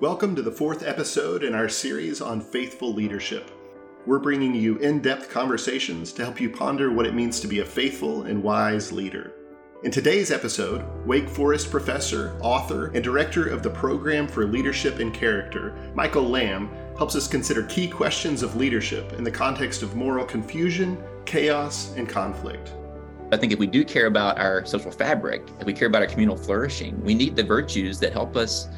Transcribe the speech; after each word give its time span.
Welcome 0.00 0.36
to 0.36 0.42
the 0.42 0.52
fourth 0.52 0.84
episode 0.84 1.42
in 1.42 1.56
our 1.56 1.68
series 1.68 2.20
on 2.20 2.40
faithful 2.40 2.94
leadership. 2.94 3.50
We're 4.06 4.20
bringing 4.20 4.54
you 4.54 4.76
in 4.76 5.02
depth 5.02 5.28
conversations 5.28 6.12
to 6.12 6.22
help 6.22 6.40
you 6.40 6.50
ponder 6.50 6.92
what 6.92 7.04
it 7.04 7.16
means 7.16 7.40
to 7.40 7.48
be 7.48 7.58
a 7.58 7.64
faithful 7.64 8.22
and 8.22 8.40
wise 8.40 8.92
leader. 8.92 9.32
In 9.82 9.90
today's 9.90 10.30
episode, 10.30 10.84
Wake 11.04 11.28
Forest 11.28 11.72
professor, 11.72 12.38
author, 12.40 12.92
and 12.94 13.02
director 13.02 13.48
of 13.48 13.64
the 13.64 13.70
Program 13.70 14.28
for 14.28 14.46
Leadership 14.46 15.00
and 15.00 15.12
Character, 15.12 15.74
Michael 15.96 16.28
Lamb, 16.28 16.70
helps 16.96 17.16
us 17.16 17.26
consider 17.26 17.64
key 17.64 17.88
questions 17.88 18.44
of 18.44 18.54
leadership 18.54 19.14
in 19.14 19.24
the 19.24 19.30
context 19.32 19.82
of 19.82 19.96
moral 19.96 20.24
confusion, 20.24 20.96
chaos, 21.24 21.92
and 21.96 22.08
conflict. 22.08 22.72
I 23.32 23.36
think 23.36 23.52
if 23.52 23.58
we 23.58 23.66
do 23.66 23.84
care 23.84 24.06
about 24.06 24.38
our 24.38 24.64
social 24.64 24.92
fabric, 24.92 25.42
if 25.58 25.66
we 25.66 25.72
care 25.72 25.88
about 25.88 26.02
our 26.02 26.08
communal 26.08 26.36
flourishing, 26.36 27.02
we 27.02 27.14
need 27.14 27.34
the 27.34 27.42
virtues 27.42 27.98
that 27.98 28.12
help 28.12 28.36
us 28.36 28.68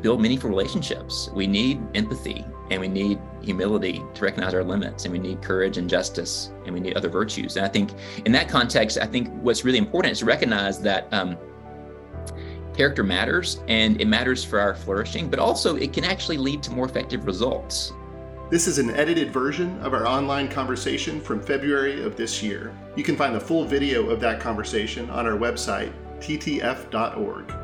build 0.00 0.20
meaningful 0.20 0.50
relationships. 0.50 1.28
We 1.32 1.46
need 1.46 1.80
empathy 1.94 2.44
and 2.70 2.80
we 2.80 2.88
need 2.88 3.18
humility 3.42 4.02
to 4.14 4.24
recognize 4.24 4.54
our 4.54 4.64
limits 4.64 5.04
and 5.04 5.12
we 5.12 5.18
need 5.18 5.42
courage 5.42 5.78
and 5.78 5.88
justice 5.88 6.50
and 6.64 6.74
we 6.74 6.80
need 6.80 6.96
other 6.96 7.08
virtues. 7.08 7.56
And 7.56 7.64
I 7.64 7.68
think 7.68 7.90
in 8.24 8.32
that 8.32 8.48
context, 8.48 8.98
I 8.98 9.06
think 9.06 9.28
what's 9.42 9.64
really 9.64 9.78
important 9.78 10.12
is 10.12 10.18
to 10.20 10.24
recognize 10.24 10.80
that 10.82 11.12
um, 11.12 11.36
character 12.74 13.02
matters 13.02 13.60
and 13.68 14.00
it 14.00 14.06
matters 14.06 14.44
for 14.44 14.60
our 14.60 14.74
flourishing, 14.74 15.28
but 15.28 15.38
also 15.38 15.76
it 15.76 15.92
can 15.92 16.04
actually 16.04 16.36
lead 16.36 16.62
to 16.64 16.70
more 16.70 16.86
effective 16.86 17.26
results. 17.26 17.92
This 18.50 18.66
is 18.66 18.78
an 18.78 18.90
edited 18.90 19.30
version 19.30 19.78
of 19.82 19.92
our 19.92 20.06
online 20.06 20.48
conversation 20.48 21.20
from 21.20 21.42
February 21.42 22.02
of 22.02 22.16
this 22.16 22.42
year. 22.42 22.74
You 22.96 23.04
can 23.04 23.14
find 23.14 23.34
the 23.34 23.40
full 23.40 23.64
video 23.64 24.08
of 24.08 24.20
that 24.20 24.40
conversation 24.40 25.10
on 25.10 25.26
our 25.26 25.36
website, 25.36 25.92
ttf.org 26.20 27.57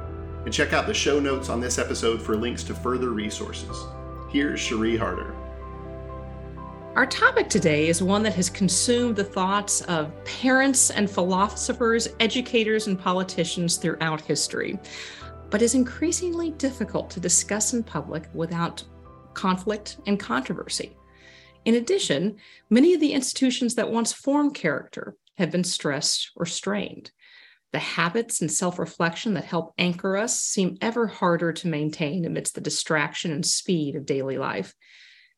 and 0.45 0.53
check 0.53 0.73
out 0.73 0.87
the 0.87 0.95
show 0.95 1.19
notes 1.19 1.49
on 1.49 1.61
this 1.61 1.79
episode 1.79 2.21
for 2.21 2.37
links 2.37 2.63
to 2.65 2.75
further 2.75 3.11
resources. 3.11 3.87
Here's 4.31 4.61
Cherie 4.61 4.97
Harder. 4.97 5.35
Our 6.97 7.07
topic 7.07 7.49
today 7.49 7.89
is 7.89 8.03
one 8.03 8.23
that 8.23 8.35
has 8.35 8.49
consumed 8.49 9.17
the 9.17 9.25
thoughts 9.25 9.81
of 9.83 10.13
parents 10.25 10.91
and 10.91 11.11
philosophers, 11.11 12.09
educators, 12.21 12.87
and 12.87 12.99
politicians 12.99 13.77
throughout 13.77 14.21
history, 14.21 14.79
but 15.51 15.61
is 15.61 15.75
increasingly 15.75 16.53
difficult 16.53 17.11
to 17.11 17.21
discuss 17.21 17.73
in 17.73 17.83
public 17.83 18.29
without 18.33 18.85
conflict 19.35 19.99
and 20.07 20.21
controversy. 20.21 20.97
In 21.65 21.75
addition, 21.75 22.37
many 22.71 22.95
of 22.95 23.01
the 23.01 23.13
institutions 23.13 23.75
that 23.75 23.91
once 23.91 24.13
formed 24.13 24.55
character 24.55 25.17
have 25.37 25.51
been 25.51 25.65
stressed 25.65 26.31
or 26.37 26.47
strained. 26.47 27.11
The 27.75 27.81
habits 27.81 28.41
and 28.41 28.53
self 28.53 28.79
reflection 28.79 29.35
that 29.35 29.47
help 29.47 29.75
anchor 29.79 30.17
us 30.17 30.39
seem 30.39 30.79
ever 30.81 31.09
harder 31.09 31.53
to 31.55 31.67
maintain 31.67 32.25
amidst 32.25 32.55
the 32.55 32.61
distraction 32.61 33.33
and 33.33 33.45
speed 33.45 33.97
of 33.97 34.07
daily 34.07 34.39
life. 34.39 34.77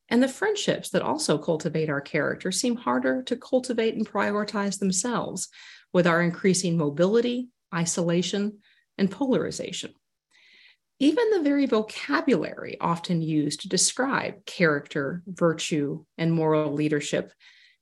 And 0.07 0.21
the 0.21 0.27
friendships 0.27 0.91
that 0.91 1.01
also 1.01 1.39
cultivate 1.39 1.89
our 1.89 1.99
character 1.99 2.51
seem 2.51 2.75
harder 2.75 3.23
to 3.23 3.37
cultivate 3.37 3.95
and 3.95 4.07
prioritize 4.07 4.77
themselves 4.77 5.49
with 5.91 6.05
our 6.05 6.21
increasing 6.21 6.77
mobility, 6.77 7.49
isolation, 7.73 8.59
and 8.99 9.09
polarization. 9.09 9.95
Even 10.99 11.31
the 11.31 11.41
very 11.41 11.65
vocabulary 11.65 12.77
often 12.79 13.23
used 13.23 13.61
to 13.61 13.67
describe 13.67 14.45
character, 14.45 15.23
virtue, 15.25 16.05
and 16.19 16.31
moral 16.31 16.71
leadership 16.71 17.33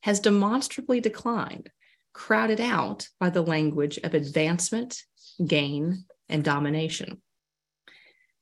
has 0.03 0.21
demonstrably 0.21 1.01
declined 1.01 1.69
crowded 2.15 2.61
out 2.61 3.09
by 3.19 3.29
the 3.29 3.41
language 3.41 3.99
of 4.01 4.13
advancement, 4.13 5.03
gain, 5.45 6.05
and 6.29 6.43
domination. 6.43 7.21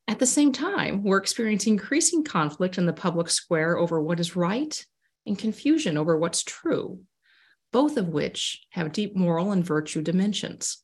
At 0.07 0.19
the 0.19 0.27
same 0.27 0.51
time, 0.51 1.03
we're 1.03 1.17
experiencing 1.17 1.73
increasing 1.73 2.23
conflict 2.23 2.77
in 2.77 2.85
the 2.85 2.93
public 2.93 3.29
square 3.29 3.77
over 3.77 3.99
what 3.99 4.19
is 4.19 4.35
right 4.35 4.85
and 5.25 5.39
confusion 5.39 5.97
over 5.97 6.15
what's 6.15 6.43
true, 6.43 7.01
both 7.71 7.97
of 7.97 8.09
which 8.09 8.63
have 8.69 8.91
deep 8.91 9.15
moral 9.15 9.51
and 9.51 9.65
virtue 9.65 10.03
dimensions. 10.03 10.83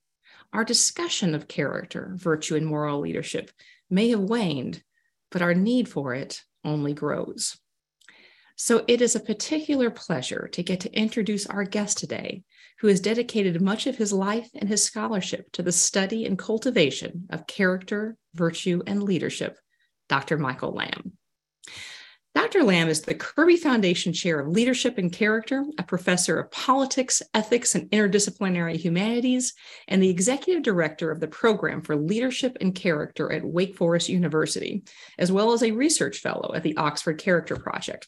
Our 0.51 0.65
discussion 0.65 1.35
of 1.35 1.47
character, 1.47 2.13
virtue, 2.15 2.55
and 2.55 2.65
moral 2.65 3.01
leadership 3.01 3.51
may 3.89 4.09
have 4.09 4.21
waned, 4.21 4.81
but 5.29 5.43
our 5.43 5.53
need 5.53 5.87
for 5.87 6.15
it 6.15 6.41
only 6.65 6.93
grows. 6.93 7.55
So 8.61 8.83
it 8.89 9.01
is 9.01 9.15
a 9.15 9.21
particular 9.21 9.89
pleasure 9.89 10.49
to 10.51 10.61
get 10.61 10.81
to 10.81 10.93
introduce 10.93 11.47
our 11.47 11.63
guest 11.63 11.97
today, 11.97 12.43
who 12.79 12.87
has 12.87 12.99
dedicated 12.99 13.61
much 13.61 13.87
of 13.87 13.95
his 13.95 14.11
life 14.11 14.49
and 14.53 14.67
his 14.67 14.83
scholarship 14.83 15.49
to 15.53 15.63
the 15.63 15.71
study 15.71 16.25
and 16.25 16.37
cultivation 16.37 17.25
of 17.29 17.47
character, 17.47 18.17
virtue, 18.33 18.81
and 18.85 19.01
leadership, 19.01 19.57
Dr. 20.09 20.37
Michael 20.37 20.73
Lamb. 20.73 21.13
Dr. 22.35 22.63
Lamb 22.63 22.89
is 22.89 23.01
the 23.01 23.15
Kirby 23.15 23.55
Foundation 23.55 24.11
Chair 24.11 24.41
of 24.41 24.49
Leadership 24.49 24.97
and 24.97 25.11
Character, 25.11 25.63
a 25.77 25.83
professor 25.83 26.37
of 26.37 26.51
politics, 26.51 27.21
ethics, 27.33 27.75
and 27.75 27.89
interdisciplinary 27.91 28.75
humanities, 28.75 29.53
and 29.87 30.03
the 30.03 30.09
executive 30.09 30.63
director 30.63 31.11
of 31.11 31.21
the 31.21 31.29
Program 31.29 31.81
for 31.81 31.95
Leadership 31.95 32.57
and 32.59 32.75
Character 32.75 33.31
at 33.31 33.45
Wake 33.45 33.77
Forest 33.77 34.09
University, 34.09 34.83
as 35.17 35.31
well 35.31 35.53
as 35.53 35.63
a 35.63 35.71
research 35.71 36.17
fellow 36.17 36.53
at 36.53 36.63
the 36.63 36.75
Oxford 36.75 37.19
Character 37.19 37.55
Project. 37.55 38.05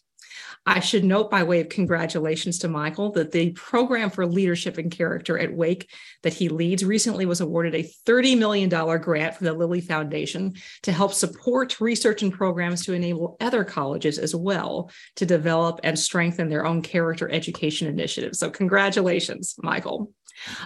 I 0.66 0.80
should 0.80 1.04
note, 1.04 1.32
by 1.32 1.44
way 1.44 1.60
of 1.60 1.70
congratulations 1.70 2.60
to 2.60 2.68
Michael, 2.68 3.12
that 3.14 3.32
the 3.32 3.52
program 3.52 4.12
for 4.12 4.28
leadership 4.28 4.78
and 4.78 4.92
character 4.92 5.40
at 5.40 5.54
Wake 5.54 5.90
that 6.22 6.34
he 6.34 6.50
leads 6.50 6.86
recently 6.86 7.26
was 7.26 7.42
awarded 7.42 7.74
a 7.74 7.92
$30 8.06 8.38
million 8.38 8.70
grant 8.70 9.36
from 9.36 9.46
the 9.46 9.54
Lilly 9.54 9.82
Foundation 9.82 10.54
to 10.84 10.92
help 10.92 11.14
support 11.14 11.82
research 11.82 12.22
and 12.22 12.32
programs 12.32 12.86
to 12.86 12.94
enable 12.94 13.38
other 13.42 13.64
colleges 13.64 14.20
as 14.20 14.36
well 14.36 14.92
to 15.16 15.26
develop 15.26 15.80
and 15.84 15.98
strengthen 15.98 16.50
their 16.50 16.66
own 16.66 16.84
character 16.84 17.30
education 17.32 17.88
initiatives. 17.88 18.38
So, 18.38 18.52
congratulations, 18.52 19.56
Michael. 19.64 20.12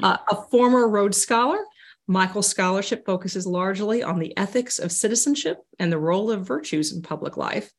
Uh, 0.03 0.17
a 0.29 0.35
former 0.49 0.87
Rhodes 0.87 1.21
Scholar, 1.21 1.59
Michael's 2.07 2.47
scholarship 2.47 3.05
focuses 3.05 3.47
largely 3.47 4.03
on 4.03 4.19
the 4.19 4.37
ethics 4.37 4.77
of 4.77 4.91
citizenship 4.91 5.57
and 5.79 5.91
the 5.91 5.97
role 5.97 6.31
of 6.31 6.45
virtues 6.45 6.93
in 6.93 7.01
public 7.01 7.35
life. 7.35 7.71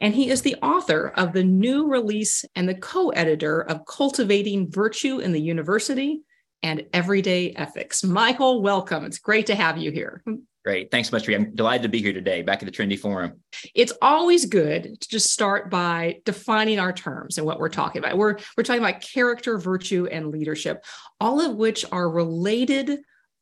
And 0.00 0.14
he 0.14 0.30
is 0.30 0.42
the 0.42 0.56
author 0.56 1.12
of 1.16 1.32
the 1.32 1.44
new 1.44 1.86
release 1.86 2.44
and 2.54 2.68
the 2.68 2.74
co 2.74 3.10
editor 3.10 3.60
of 3.60 3.84
Cultivating 3.86 4.70
Virtue 4.70 5.18
in 5.18 5.32
the 5.32 5.40
University 5.40 6.22
and 6.62 6.86
Everyday 6.92 7.52
Ethics. 7.52 8.02
Michael, 8.02 8.62
welcome. 8.62 9.04
It's 9.04 9.18
great 9.18 9.46
to 9.46 9.54
have 9.54 9.78
you 9.78 9.90
here. 9.90 10.22
Great. 10.64 10.90
Thanks 10.90 11.08
so 11.08 11.16
much, 11.16 11.26
I'm 11.28 11.54
delighted 11.54 11.84
to 11.84 11.88
be 11.88 12.02
here 12.02 12.12
today 12.12 12.42
back 12.42 12.62
at 12.62 12.66
the 12.66 12.70
Trinity 12.70 12.96
Forum. 12.96 13.40
It's 13.74 13.94
always 14.02 14.44
good 14.44 15.00
to 15.00 15.08
just 15.08 15.32
start 15.32 15.70
by 15.70 16.18
defining 16.26 16.78
our 16.78 16.92
terms 16.92 17.38
and 17.38 17.46
what 17.46 17.58
we're 17.58 17.70
talking 17.70 18.00
about. 18.00 18.18
We're, 18.18 18.36
we're 18.56 18.64
talking 18.64 18.82
about 18.82 19.00
character, 19.00 19.56
virtue, 19.56 20.06
and 20.10 20.30
leadership, 20.30 20.84
all 21.18 21.40
of 21.40 21.56
which 21.56 21.86
are 21.90 22.10
related 22.10 23.00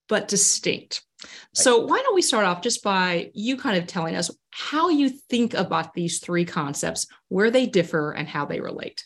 but 0.09 0.29
distinct. 0.29 1.03
So, 1.53 1.85
why 1.85 2.01
don't 2.03 2.15
we 2.15 2.23
start 2.23 2.47
off 2.47 2.63
just 2.63 2.85
by 2.85 3.33
you 3.35 3.57
kind 3.57 3.77
of 3.77 3.89
telling 3.89 4.15
us 4.15 4.31
how 4.59 4.89
you 4.89 5.09
think 5.09 5.55
about 5.55 5.95
these 5.95 6.19
three 6.19 6.45
concepts, 6.45 7.07
where 7.29 7.51
they 7.51 7.67
differ, 7.67 8.11
and 8.11 8.27
how 8.27 8.45
they 8.45 8.61
relate? 8.61 9.05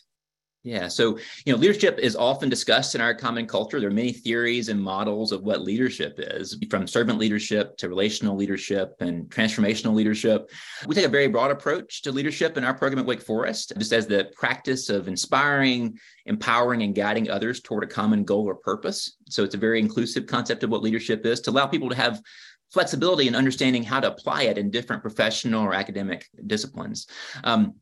Yeah. 0.63 0.87
So, 0.87 1.19
you 1.45 1.51
know, 1.51 1.59
leadership 1.59 1.99
is 1.99 2.15
often 2.15 2.47
discussed 2.47 2.95
in 2.95 3.01
our 3.01 3.13
common 3.13 3.45
culture. 3.45 3.81
There 3.81 3.89
are 3.89 3.93
many 3.93 4.13
theories 4.13 4.69
and 4.69 4.81
models 4.81 5.33
of 5.33 5.43
what 5.43 5.61
leadership 5.61 6.15
is, 6.17 6.57
from 6.69 6.87
servant 6.87 7.19
leadership 7.19 7.75
to 7.77 7.89
relational 7.89 8.37
leadership 8.37 8.95
and 9.01 9.29
transformational 9.29 9.93
leadership. 9.93 10.49
We 10.87 10.95
take 10.95 11.05
a 11.05 11.09
very 11.09 11.27
broad 11.27 11.51
approach 11.51 12.01
to 12.03 12.13
leadership 12.13 12.57
in 12.57 12.63
our 12.63 12.73
program 12.73 12.99
at 12.99 13.05
Wake 13.05 13.21
Forest, 13.21 13.73
just 13.77 13.91
as 13.91 14.07
the 14.07 14.31
practice 14.37 14.89
of 14.89 15.09
inspiring, 15.09 15.99
empowering, 16.27 16.81
and 16.81 16.95
guiding 16.95 17.29
others 17.29 17.59
toward 17.59 17.83
a 17.83 17.87
common 17.87 18.23
goal 18.23 18.45
or 18.45 18.55
purpose. 18.55 19.17
So, 19.29 19.43
it's 19.43 19.55
a 19.55 19.59
very 19.59 19.79
inclusive 19.79 20.27
concept 20.27 20.63
of 20.63 20.69
what 20.69 20.81
leadership 20.81 21.25
is 21.25 21.41
to 21.41 21.51
allow 21.51 21.67
people 21.67 21.89
to 21.89 21.95
have 21.95 22.21
flexibility 22.73 23.27
in 23.27 23.35
understanding 23.35 23.83
how 23.83 23.99
to 23.99 24.07
apply 24.07 24.43
it 24.43 24.57
in 24.57 24.71
different 24.71 25.01
professional 25.01 25.63
or 25.63 25.73
academic 25.73 26.27
disciplines. 26.47 27.07
Um, 27.43 27.75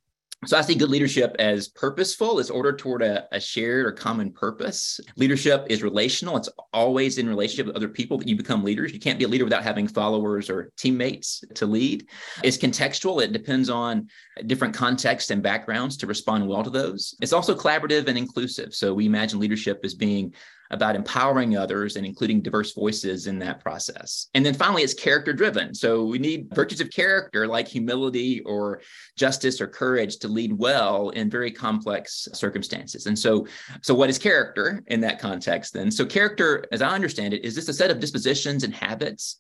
so 0.48 0.58
I 0.58 0.62
see 0.62 0.74
good 0.74 0.90
leadership 0.90 1.36
as 1.38 1.68
purposeful, 1.68 2.40
it's 2.40 2.50
ordered 2.50 2.80
toward 2.80 3.04
a, 3.04 3.28
a, 3.32 3.40
shared 3.40 3.86
or 3.86 3.92
common 3.92 4.32
purpose. 4.32 5.00
Leadership 5.16 5.68
is 5.70 5.84
relational. 5.84 6.36
It's 6.36 6.50
always 6.74 7.20
in 7.20 7.30
relationship 7.30 7.68
with 7.68 7.76
other 7.76 7.88
people 7.88 8.18
that 8.18 8.28
you 8.28 8.36
become 8.36 8.64
leaders. 8.64 8.92
You 8.92 9.00
can't 9.00 9.20
be 9.20 9.26
a 9.26 9.28
leader 9.28 9.44
without 9.44 9.62
having 9.62 9.88
followers 9.88 10.50
or 10.50 10.72
teammates 10.78 11.44
to 11.54 11.68
lead. 11.68 12.08
It's 12.44 12.58
contextual. 12.58 13.22
It 13.22 13.34
depends 13.34 13.70
on 13.70 14.08
different 14.48 14.74
contexts 14.74 15.30
and 15.30 15.44
backgrounds 15.44 15.96
to 15.98 16.08
respond 16.08 16.48
well 16.48 16.64
to 16.64 16.72
those. 16.72 17.14
It's 17.22 17.34
also 17.34 17.56
collaborative 17.56 18.08
and 18.08 18.18
inclusive. 18.18 18.74
So 18.74 18.96
we 18.96 19.06
imagine 19.06 19.40
leadership 19.40 19.82
as 19.84 19.94
being 19.94 20.34
about 20.72 20.96
empowering 20.96 21.56
others 21.56 21.96
and 21.98 22.06
including 22.06 22.42
diverse 22.42 22.74
voices 22.74 23.28
in 23.28 23.38
that 23.40 23.60
process. 23.60 24.28
And 24.34 24.46
then 24.46 24.54
finally, 24.54 24.84
it's 24.84 24.94
character 24.94 25.34
driven. 25.34 25.76
So 25.76 26.06
we 26.06 26.18
need 26.18 26.48
virtues 26.54 26.82
of 26.82 26.90
character 26.90 27.46
like 27.46 27.68
humility 27.68 28.40
or 28.42 28.82
justice 29.18 29.62
or 29.62 29.68
courage 29.68 30.18
to 30.20 30.28
lead 30.28 30.54
well 30.54 31.10
in 31.10 31.30
very 31.30 31.52
complex 31.52 32.28
circumstances. 32.34 33.06
And 33.06 33.18
so, 33.18 33.46
so 33.82 33.94
what 33.94 34.10
is 34.10 34.18
character 34.18 34.82
in 34.88 35.02
that 35.02 35.20
context 35.20 35.74
then? 35.74 35.92
So 35.92 36.06
character, 36.06 36.66
as 36.72 36.82
I 36.82 36.96
understand 36.96 37.34
it, 37.34 37.46
is 37.46 37.56
just 37.56 37.70
a 37.70 37.74
set 37.74 37.92
of 37.92 38.00
dispositions 38.00 38.64
and 38.64 38.74
habits 38.74 39.38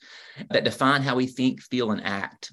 that 0.50 0.66
define 0.66 1.01
how 1.01 1.16
we 1.16 1.27
think, 1.27 1.62
feel, 1.62 1.92
and 1.92 2.04
act 2.06 2.51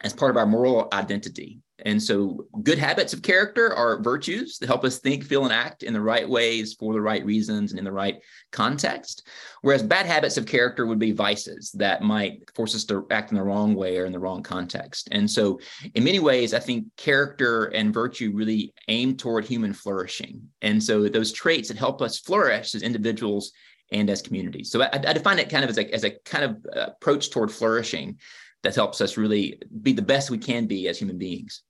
as 0.00 0.12
part 0.12 0.30
of 0.30 0.36
our 0.36 0.46
moral 0.46 0.88
identity. 0.92 1.60
And 1.84 2.02
so, 2.02 2.46
good 2.62 2.78
habits 2.78 3.12
of 3.12 3.20
character 3.20 3.72
are 3.74 4.00
virtues 4.00 4.56
that 4.58 4.66
help 4.66 4.82
us 4.84 4.98
think, 4.98 5.24
feel, 5.24 5.44
and 5.44 5.52
act 5.52 5.82
in 5.82 5.92
the 5.92 6.00
right 6.00 6.26
ways 6.26 6.72
for 6.72 6.94
the 6.94 7.00
right 7.00 7.24
reasons 7.24 7.72
and 7.72 7.78
in 7.78 7.84
the 7.84 7.92
right 7.92 8.16
context. 8.50 9.28
Whereas 9.60 9.82
bad 9.82 10.06
habits 10.06 10.38
of 10.38 10.46
character 10.46 10.86
would 10.86 10.98
be 10.98 11.12
vices 11.12 11.70
that 11.72 12.02
might 12.02 12.50
force 12.54 12.74
us 12.74 12.84
to 12.86 13.06
act 13.10 13.30
in 13.30 13.36
the 13.36 13.42
wrong 13.42 13.74
way 13.74 13.98
or 13.98 14.06
in 14.06 14.12
the 14.12 14.18
wrong 14.18 14.42
context. 14.42 15.08
And 15.12 15.30
so, 15.30 15.60
in 15.94 16.02
many 16.02 16.18
ways, 16.18 16.54
I 16.54 16.60
think 16.60 16.86
character 16.96 17.66
and 17.66 17.92
virtue 17.92 18.32
really 18.34 18.72
aim 18.88 19.14
toward 19.14 19.44
human 19.44 19.74
flourishing. 19.74 20.48
And 20.62 20.82
so, 20.82 21.08
those 21.08 21.30
traits 21.30 21.68
that 21.68 21.76
help 21.76 22.00
us 22.00 22.18
flourish 22.18 22.74
as 22.74 22.82
individuals 22.82 23.52
and 23.92 24.08
as 24.08 24.22
communities. 24.22 24.70
So, 24.70 24.80
I, 24.80 24.88
I 24.92 25.12
define 25.12 25.38
it 25.38 25.50
kind 25.50 25.62
of 25.62 25.68
as 25.68 25.78
a, 25.78 25.94
as 25.94 26.04
a 26.04 26.12
kind 26.24 26.44
of 26.44 26.66
uh, 26.74 26.92
approach 26.92 27.30
toward 27.30 27.52
flourishing 27.52 28.16
that 28.62 28.74
helps 28.74 29.00
us 29.00 29.16
really 29.16 29.60
be 29.82 29.92
the 29.92 30.02
best 30.02 30.30
we 30.30 30.38
can 30.38 30.66
be 30.66 30.88
as 30.88 30.98
human 30.98 31.18
beings. 31.18 31.62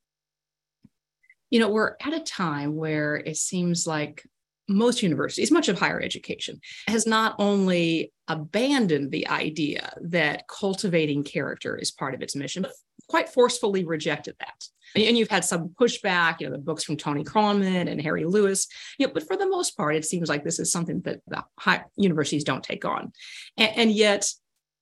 You 1.51 1.61
know, 1.61 1.69
we're 1.69 1.97
at 2.01 2.13
a 2.13 2.21
time 2.21 2.77
where 2.77 3.17
it 3.17 3.37
seems 3.37 3.87
like 3.87 4.25
most 4.69 5.03
universities, 5.03 5.53
much 5.53 5.69
of 5.69 5.79
higher 5.79 6.01
education, 6.01 6.61
has 6.89 7.07
not 7.07 7.37
only 7.39 8.13
abandoned 8.29 9.13
the 9.13 9.29
idea 9.29 9.93
that 10.01 10.49
cultivating 10.49 11.23
character 11.23 11.77
is 11.77 11.93
part 11.93 12.15
of 12.15 12.23
its 12.23 12.35
mission, 12.35 12.63
but 12.63 12.73
quite 13.09 13.29
forcefully 13.29 13.85
rejected 13.85 14.35
that. 14.41 14.65
And 14.97 15.17
you've 15.17 15.31
had 15.31 15.45
some 15.45 15.75
pushback, 15.81 16.41
you 16.41 16.47
know, 16.47 16.53
the 16.53 16.59
books 16.59 16.83
from 16.83 16.97
Tony 16.97 17.23
Kronman 17.23 17.91
and 17.91 18.01
Harry 18.01 18.25
Lewis, 18.25 18.67
you 18.99 19.07
know, 19.07 19.13
but 19.13 19.27
for 19.27 19.37
the 19.37 19.49
most 19.49 19.77
part, 19.77 19.95
it 19.95 20.05
seems 20.05 20.29
like 20.29 20.43
this 20.43 20.59
is 20.59 20.73
something 20.73 21.01
that 21.03 21.21
the 21.29 21.45
high 21.59 21.85
universities 21.97 22.45
don't 22.45 22.65
take 22.65 22.85
on. 22.85 23.13
And, 23.57 23.77
and 23.77 23.91
yet, 23.93 24.29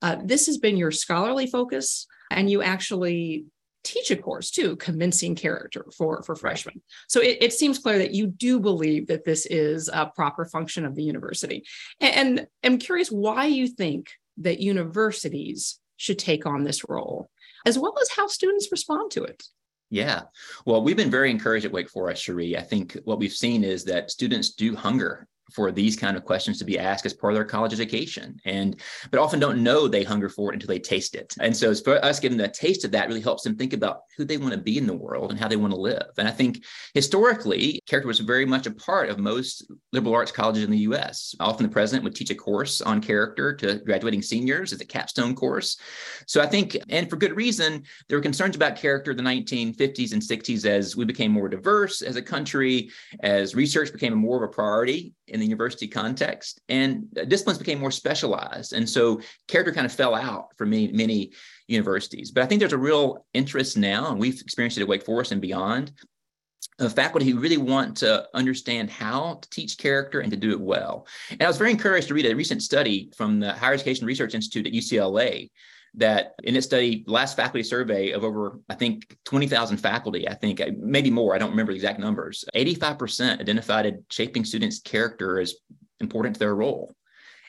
uh, 0.02 0.16
this 0.24 0.46
has 0.46 0.58
been 0.58 0.76
your 0.76 0.90
scholarly 0.90 1.46
focus, 1.46 2.06
and 2.30 2.50
you 2.50 2.62
actually 2.62 3.46
teach 3.84 4.10
a 4.10 4.16
course 4.16 4.50
too, 4.50 4.76
convincing 4.76 5.34
character 5.34 5.86
for, 5.96 6.22
for 6.22 6.34
freshmen. 6.34 6.82
So 7.08 7.20
it, 7.20 7.38
it 7.40 7.52
seems 7.52 7.78
clear 7.78 7.98
that 7.98 8.14
you 8.14 8.26
do 8.26 8.58
believe 8.58 9.06
that 9.06 9.24
this 9.24 9.46
is 9.46 9.88
a 9.92 10.06
proper 10.06 10.44
function 10.46 10.84
of 10.84 10.94
the 10.94 11.04
university. 11.04 11.64
And, 12.00 12.38
and 12.40 12.46
I'm 12.64 12.78
curious 12.78 13.08
why 13.08 13.46
you 13.46 13.68
think 13.68 14.10
that 14.38 14.60
universities 14.60 15.78
should 15.96 16.18
take 16.18 16.46
on 16.46 16.64
this 16.64 16.88
role, 16.88 17.30
as 17.64 17.78
well 17.78 17.94
as 18.00 18.10
how 18.10 18.26
students 18.26 18.72
respond 18.72 19.12
to 19.12 19.22
it. 19.22 19.42
Yeah. 19.90 20.22
Well, 20.66 20.82
we've 20.82 20.96
been 20.96 21.10
very 21.10 21.30
encouraged 21.30 21.66
at 21.66 21.72
Wake 21.72 21.90
Forest, 21.90 22.24
Cherie. 22.24 22.56
I 22.56 22.62
think 22.62 22.98
what 23.04 23.20
we've 23.20 23.32
seen 23.32 23.62
is 23.62 23.84
that 23.84 24.10
students 24.10 24.54
do 24.54 24.74
hunger 24.74 25.28
for 25.54 25.70
these 25.70 25.96
kind 25.96 26.16
of 26.16 26.24
questions 26.24 26.58
to 26.58 26.64
be 26.64 26.78
asked 26.78 27.06
as 27.06 27.14
part 27.14 27.32
of 27.32 27.36
their 27.36 27.44
college 27.44 27.72
education. 27.72 28.38
And 28.44 28.80
but 29.10 29.20
often 29.20 29.40
don't 29.40 29.62
know 29.62 29.86
they 29.86 30.02
hunger 30.02 30.28
for 30.28 30.50
it 30.50 30.56
until 30.56 30.68
they 30.68 30.78
taste 30.78 31.14
it. 31.14 31.34
And 31.40 31.56
so 31.56 31.74
for 31.74 32.04
us 32.04 32.20
giving 32.20 32.38
them 32.38 32.50
a 32.50 32.52
taste 32.52 32.84
of 32.84 32.90
that 32.92 33.08
really 33.08 33.20
helps 33.20 33.44
them 33.44 33.56
think 33.56 33.72
about 33.72 34.00
who 34.16 34.24
they 34.24 34.36
want 34.36 34.52
to 34.52 34.58
be 34.58 34.78
in 34.78 34.86
the 34.86 34.96
world 34.96 35.30
and 35.30 35.38
how 35.38 35.48
they 35.48 35.56
want 35.56 35.72
to 35.72 35.80
live. 35.80 36.06
And 36.18 36.28
i 36.28 36.30
think 36.30 36.64
historically 36.94 37.80
character 37.86 38.08
was 38.08 38.20
very 38.20 38.46
much 38.46 38.66
a 38.66 38.70
part 38.70 39.08
of 39.08 39.18
most 39.18 39.70
liberal 39.92 40.14
arts 40.14 40.32
colleges 40.32 40.64
in 40.64 40.70
the 40.70 40.78
us 40.78 41.34
often 41.40 41.66
the 41.66 41.72
president 41.72 42.04
would 42.04 42.14
teach 42.14 42.30
a 42.30 42.34
course 42.34 42.80
on 42.80 43.00
character 43.00 43.54
to 43.54 43.76
graduating 43.84 44.22
seniors 44.22 44.72
as 44.72 44.80
a 44.80 44.84
capstone 44.84 45.34
course. 45.34 45.76
So 46.26 46.40
i 46.40 46.46
think 46.46 46.76
and 46.88 47.08
for 47.08 47.16
good 47.16 47.36
reason 47.36 47.82
there 48.08 48.18
were 48.18 48.22
concerns 48.22 48.56
about 48.56 48.76
character 48.76 49.12
in 49.12 49.16
the 49.16 49.22
1950s 49.22 50.12
and 50.12 50.22
60s 50.22 50.66
as 50.66 50.96
we 50.96 51.04
became 51.04 51.32
more 51.32 51.48
diverse 51.48 52.02
as 52.02 52.16
a 52.16 52.22
country 52.22 52.90
as 53.20 53.54
research 53.54 53.92
became 53.92 54.14
more 54.14 54.42
of 54.42 54.50
a 54.50 54.52
priority 54.52 55.14
in 55.28 55.40
the 55.40 55.46
university 55.46 55.88
context 55.88 56.60
and 56.68 57.06
uh, 57.18 57.24
disciplines 57.24 57.58
became 57.58 57.78
more 57.78 57.90
specialized 57.90 58.72
and 58.72 58.88
so 58.88 59.20
character 59.48 59.72
kind 59.72 59.86
of 59.86 59.92
fell 59.92 60.14
out 60.14 60.48
for 60.56 60.66
many 60.66 60.92
many 60.92 61.32
universities. 61.68 62.30
But 62.30 62.44
i 62.44 62.46
think 62.46 62.60
there's 62.60 62.72
a 62.72 62.78
real 62.78 63.26
interest 63.34 63.76
now 63.76 64.10
and 64.10 64.20
we've 64.20 64.40
experienced 64.40 64.78
it 64.78 64.82
at 64.82 64.88
wake 64.88 65.04
forest 65.04 65.32
and 65.32 65.40
beyond 65.40 65.92
of 66.78 66.92
faculty 66.92 67.30
who 67.30 67.38
really 67.38 67.56
want 67.56 67.96
to 67.98 68.26
understand 68.34 68.90
how 68.90 69.38
to 69.40 69.50
teach 69.50 69.78
character 69.78 70.20
and 70.20 70.30
to 70.30 70.36
do 70.36 70.50
it 70.50 70.60
well. 70.60 71.06
And 71.30 71.42
i 71.42 71.46
was 71.46 71.58
very 71.58 71.70
encouraged 71.70 72.08
to 72.08 72.14
read 72.14 72.26
a 72.26 72.34
recent 72.34 72.62
study 72.62 73.10
from 73.16 73.40
the 73.40 73.52
higher 73.52 73.74
education 73.74 74.06
research 74.06 74.34
institute 74.34 74.66
at 74.66 74.72
ucla 74.72 75.50
that 75.96 76.34
in 76.42 76.56
its 76.56 76.66
study, 76.66 77.04
last 77.06 77.36
faculty 77.36 77.62
survey 77.62 78.10
of 78.10 78.24
over, 78.24 78.60
I 78.68 78.74
think, 78.74 79.16
20,000 79.24 79.76
faculty, 79.76 80.28
I 80.28 80.34
think, 80.34 80.60
uh, 80.60 80.70
maybe 80.76 81.10
more, 81.10 81.34
I 81.34 81.38
don't 81.38 81.50
remember 81.50 81.72
the 81.72 81.76
exact 81.76 82.00
numbers, 82.00 82.44
85% 82.54 83.40
identified 83.40 84.02
shaping 84.10 84.44
students' 84.44 84.80
character 84.80 85.38
as 85.38 85.54
important 86.00 86.34
to 86.34 86.40
their 86.40 86.54
role. 86.54 86.94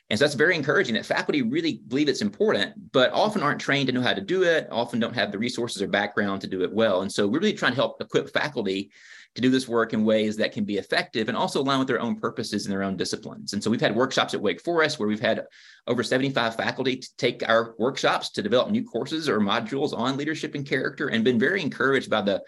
And 0.09 0.19
so 0.19 0.25
that's 0.25 0.35
very 0.35 0.55
encouraging 0.55 0.93
that 0.95 1.05
faculty 1.05 1.41
really 1.41 1.81
believe 1.87 2.09
it's 2.09 2.21
important, 2.21 2.91
but 2.91 3.11
often 3.11 3.41
aren't 3.41 3.59
trained 3.59 3.87
to 3.87 3.93
know 3.93 4.01
how 4.01 4.13
to 4.13 4.21
do 4.21 4.43
it, 4.43 4.67
often 4.71 4.99
don't 4.99 5.15
have 5.15 5.31
the 5.31 5.39
resources 5.39 5.81
or 5.81 5.87
background 5.87 6.41
to 6.41 6.47
do 6.47 6.63
it 6.63 6.71
well. 6.71 7.01
And 7.01 7.11
so 7.11 7.27
we're 7.27 7.39
really 7.39 7.53
trying 7.53 7.71
to 7.71 7.77
help 7.77 7.99
equip 7.99 8.31
faculty 8.31 8.91
to 9.35 9.41
do 9.41 9.49
this 9.49 9.67
work 9.67 9.93
in 9.93 10.05
ways 10.05 10.37
that 10.37 10.53
can 10.53 10.63
be 10.63 10.77
effective 10.77 11.27
and 11.27 11.37
also 11.37 11.61
align 11.61 11.79
with 11.79 11.87
their 11.87 12.01
own 12.01 12.17
purposes 12.17 12.65
and 12.65 12.71
their 12.71 12.83
own 12.83 12.95
disciplines. 12.95 13.53
And 13.53 13.61
so 13.61 13.69
we've 13.69 13.81
had 13.81 13.95
workshops 13.95 14.33
at 14.33 14.41
Wake 14.41 14.61
Forest 14.61 14.97
where 14.97 15.09
we've 15.09 15.19
had 15.19 15.45
over 15.87 16.03
75 16.03 16.55
faculty 16.55 17.03
take 17.17 17.47
our 17.47 17.75
workshops 17.77 18.29
to 18.31 18.41
develop 18.41 18.71
new 18.71 18.83
courses 18.83 19.27
or 19.27 19.39
modules 19.39 19.95
on 19.95 20.17
leadership 20.17 20.55
and 20.55 20.65
character 20.65 21.09
and 21.09 21.23
been 21.23 21.37
very 21.37 21.61
encouraged 21.61 22.09
by 22.09 22.21
the 22.21 22.41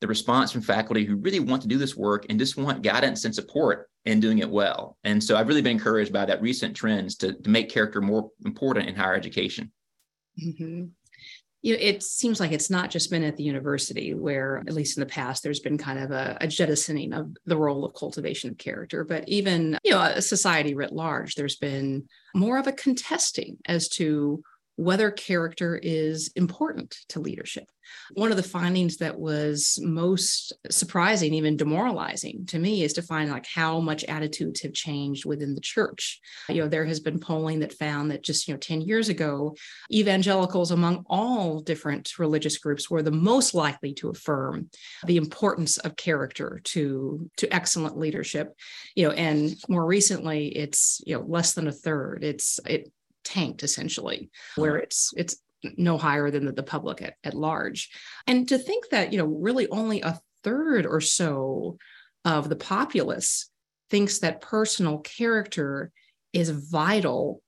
the 0.00 0.06
response 0.06 0.50
from 0.50 0.62
faculty 0.62 1.04
who 1.04 1.16
really 1.16 1.40
want 1.40 1.60
to 1.60 1.68
do 1.68 1.76
this 1.76 1.94
work 1.94 2.24
and 2.30 2.38
just 2.38 2.56
want 2.56 2.80
guidance 2.80 3.26
and 3.26 3.34
support 3.34 3.90
in 4.06 4.18
doing 4.18 4.38
it 4.38 4.48
well. 4.48 4.96
And 5.04 5.22
so 5.22 5.36
I've 5.36 5.46
really 5.46 5.60
been 5.60 5.76
encouraged 5.76 6.10
by 6.10 6.24
that 6.24 6.40
recent 6.40 6.74
trends 6.74 7.16
to, 7.16 7.34
to 7.34 7.50
make 7.50 7.68
character 7.68 8.00
more 8.00 8.30
important 8.46 8.88
in 8.88 8.96
higher 8.96 9.14
education. 9.14 9.70
Mm-hmm 10.42 10.86
you 11.62 11.74
know, 11.74 11.78
it 11.80 12.02
seems 12.02 12.40
like 12.40 12.52
it's 12.52 12.70
not 12.70 12.90
just 12.90 13.10
been 13.10 13.22
at 13.22 13.36
the 13.36 13.42
university 13.42 14.14
where, 14.14 14.58
at 14.66 14.72
least 14.72 14.96
in 14.96 15.00
the 15.00 15.06
past, 15.06 15.42
there's 15.42 15.60
been 15.60 15.76
kind 15.76 15.98
of 15.98 16.10
a, 16.10 16.38
a, 16.40 16.46
jettisoning 16.46 17.12
of 17.12 17.36
the 17.44 17.56
role 17.56 17.84
of 17.84 17.94
cultivation 17.94 18.50
of 18.50 18.56
character, 18.56 19.04
but 19.04 19.28
even, 19.28 19.78
you 19.84 19.90
know, 19.90 20.00
a 20.00 20.22
society 20.22 20.74
writ 20.74 20.92
large, 20.92 21.34
there's 21.34 21.56
been 21.56 22.08
more 22.34 22.58
of 22.58 22.66
a 22.66 22.72
contesting 22.72 23.58
as 23.66 23.88
to 23.88 24.42
whether 24.80 25.10
character 25.10 25.78
is 25.82 26.32
important 26.36 26.96
to 27.10 27.20
leadership. 27.20 27.68
One 28.14 28.30
of 28.30 28.38
the 28.38 28.42
findings 28.42 28.96
that 28.96 29.18
was 29.18 29.78
most 29.82 30.54
surprising, 30.70 31.34
even 31.34 31.58
demoralizing 31.58 32.46
to 32.46 32.58
me, 32.58 32.82
is 32.82 32.94
to 32.94 33.02
find 33.02 33.30
like 33.30 33.46
how 33.46 33.80
much 33.80 34.04
attitudes 34.04 34.62
have 34.62 34.72
changed 34.72 35.26
within 35.26 35.54
the 35.54 35.60
church. 35.60 36.18
You 36.48 36.62
know, 36.62 36.68
there 36.68 36.86
has 36.86 36.98
been 36.98 37.20
polling 37.20 37.60
that 37.60 37.74
found 37.74 38.10
that 38.10 38.22
just, 38.22 38.48
you 38.48 38.54
know, 38.54 38.58
10 38.58 38.80
years 38.80 39.10
ago, 39.10 39.54
evangelicals 39.92 40.70
among 40.70 41.04
all 41.10 41.60
different 41.60 42.18
religious 42.18 42.56
groups 42.56 42.88
were 42.88 43.02
the 43.02 43.10
most 43.10 43.52
likely 43.52 43.92
to 43.94 44.08
affirm 44.08 44.70
the 45.04 45.18
importance 45.18 45.76
of 45.76 45.96
character 45.96 46.60
to, 46.64 47.28
to 47.36 47.52
excellent 47.54 47.98
leadership. 47.98 48.54
You 48.94 49.08
know, 49.08 49.14
and 49.14 49.54
more 49.68 49.84
recently, 49.84 50.46
it's, 50.56 51.02
you 51.04 51.18
know, 51.18 51.24
less 51.26 51.52
than 51.52 51.66
a 51.66 51.72
third. 51.72 52.24
It's 52.24 52.60
it 52.64 52.90
tanked 53.32 53.62
essentially, 53.62 54.30
where 54.56 54.76
it's 54.76 55.12
it's 55.16 55.36
no 55.76 55.98
higher 55.98 56.30
than 56.30 56.46
the, 56.46 56.52
the 56.52 56.62
public 56.62 57.02
at, 57.02 57.14
at 57.22 57.34
large. 57.34 57.90
And 58.26 58.48
to 58.48 58.58
think 58.58 58.88
that, 58.90 59.12
you 59.12 59.18
know, 59.18 59.26
really 59.26 59.68
only 59.68 60.00
a 60.00 60.18
third 60.42 60.86
or 60.86 61.00
so 61.00 61.76
of 62.24 62.48
the 62.48 62.56
populace 62.56 63.50
thinks 63.90 64.18
that 64.20 64.40
personal 64.40 64.98
character 64.98 65.92
is 66.32 66.50
vital 66.50 67.42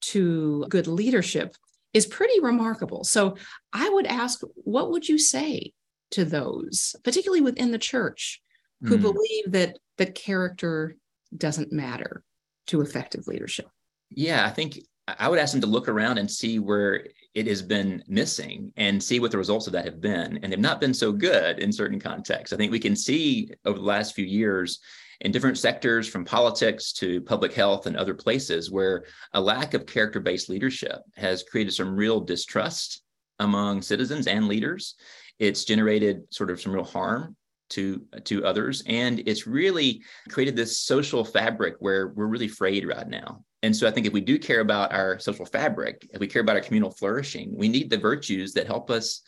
to 0.00 0.64
good 0.68 0.86
leadership 0.86 1.54
is 1.92 2.06
pretty 2.06 2.40
remarkable. 2.40 3.04
So 3.04 3.36
I 3.72 3.88
would 3.88 4.06
ask, 4.06 4.40
what 4.54 4.90
would 4.90 5.08
you 5.08 5.18
say 5.18 5.72
to 6.12 6.24
those, 6.24 6.96
particularly 7.04 7.42
within 7.42 7.72
the 7.72 7.78
church, 7.78 8.40
who 8.82 8.96
mm. 8.96 9.02
believe 9.02 9.52
that 9.52 9.78
that 9.98 10.14
character 10.14 10.96
doesn't 11.36 11.72
matter 11.72 12.22
to 12.68 12.80
effective 12.80 13.26
leadership? 13.26 13.68
Yeah, 14.10 14.46
I 14.46 14.50
think 14.50 14.78
I 15.06 15.28
would 15.28 15.38
ask 15.38 15.52
them 15.52 15.60
to 15.62 15.66
look 15.66 15.88
around 15.88 16.18
and 16.18 16.30
see 16.30 16.58
where 16.58 17.06
it 17.34 17.46
has 17.46 17.62
been 17.62 18.02
missing 18.08 18.72
and 18.76 19.02
see 19.02 19.20
what 19.20 19.30
the 19.30 19.38
results 19.38 19.66
of 19.66 19.72
that 19.72 19.84
have 19.84 20.00
been. 20.00 20.38
And 20.42 20.52
they've 20.52 20.58
not 20.58 20.80
been 20.80 20.94
so 20.94 21.12
good 21.12 21.58
in 21.58 21.72
certain 21.72 22.00
contexts. 22.00 22.52
I 22.52 22.56
think 22.56 22.72
we 22.72 22.78
can 22.80 22.96
see 22.96 23.50
over 23.64 23.78
the 23.78 23.84
last 23.84 24.14
few 24.14 24.24
years 24.24 24.80
in 25.20 25.32
different 25.32 25.58
sectors 25.58 26.08
from 26.08 26.24
politics 26.24 26.92
to 26.94 27.20
public 27.22 27.52
health 27.52 27.86
and 27.86 27.96
other 27.96 28.14
places 28.14 28.70
where 28.70 29.04
a 29.34 29.40
lack 29.40 29.74
of 29.74 29.86
character 29.86 30.20
based 30.20 30.48
leadership 30.48 31.00
has 31.16 31.42
created 31.42 31.72
some 31.72 31.94
real 31.94 32.20
distrust 32.20 33.02
among 33.38 33.82
citizens 33.82 34.26
and 34.26 34.48
leaders. 34.48 34.94
It's 35.38 35.64
generated 35.64 36.22
sort 36.30 36.50
of 36.50 36.60
some 36.60 36.72
real 36.72 36.84
harm 36.84 37.36
to 37.70 38.04
to 38.24 38.44
others 38.44 38.82
and 38.86 39.22
it's 39.26 39.46
really 39.46 40.02
created 40.28 40.56
this 40.56 40.80
social 40.80 41.24
fabric 41.24 41.76
where 41.78 42.08
we're 42.08 42.26
really 42.26 42.48
frayed 42.48 42.84
right 42.84 43.08
now 43.08 43.44
and 43.62 43.76
so 43.76 43.86
I 43.86 43.90
think 43.90 44.06
if 44.06 44.12
we 44.12 44.20
do 44.20 44.38
care 44.38 44.60
about 44.60 44.92
our 44.92 45.18
social 45.18 45.44
fabric, 45.44 46.08
if 46.12 46.20
we 46.20 46.26
care 46.26 46.42
about 46.42 46.56
our 46.56 46.62
communal 46.62 46.90
flourishing, 46.90 47.54
we 47.56 47.68
need 47.68 47.90
the 47.90 47.98
virtues 47.98 48.52
that 48.54 48.66
help 48.66 48.90
us 48.90 49.22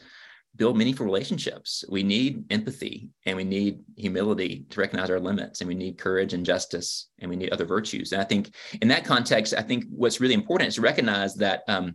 build 0.56 0.76
meaningful 0.76 1.06
relationships. 1.06 1.84
We 1.88 2.02
need 2.02 2.44
empathy 2.50 3.08
and 3.24 3.36
we 3.36 3.44
need 3.44 3.80
humility 3.96 4.66
to 4.70 4.80
recognize 4.80 5.10
our 5.10 5.20
limits, 5.20 5.60
and 5.60 5.68
we 5.68 5.74
need 5.74 5.98
courage 5.98 6.34
and 6.34 6.44
justice, 6.44 7.08
and 7.20 7.30
we 7.30 7.36
need 7.36 7.50
other 7.50 7.64
virtues. 7.64 8.12
And 8.12 8.20
I 8.20 8.24
think 8.24 8.54
in 8.80 8.88
that 8.88 9.04
context, 9.04 9.54
I 9.56 9.62
think 9.62 9.84
what's 9.90 10.20
really 10.20 10.34
important 10.34 10.68
is 10.68 10.74
to 10.76 10.82
recognize 10.82 11.34
that 11.36 11.62
um, 11.68 11.94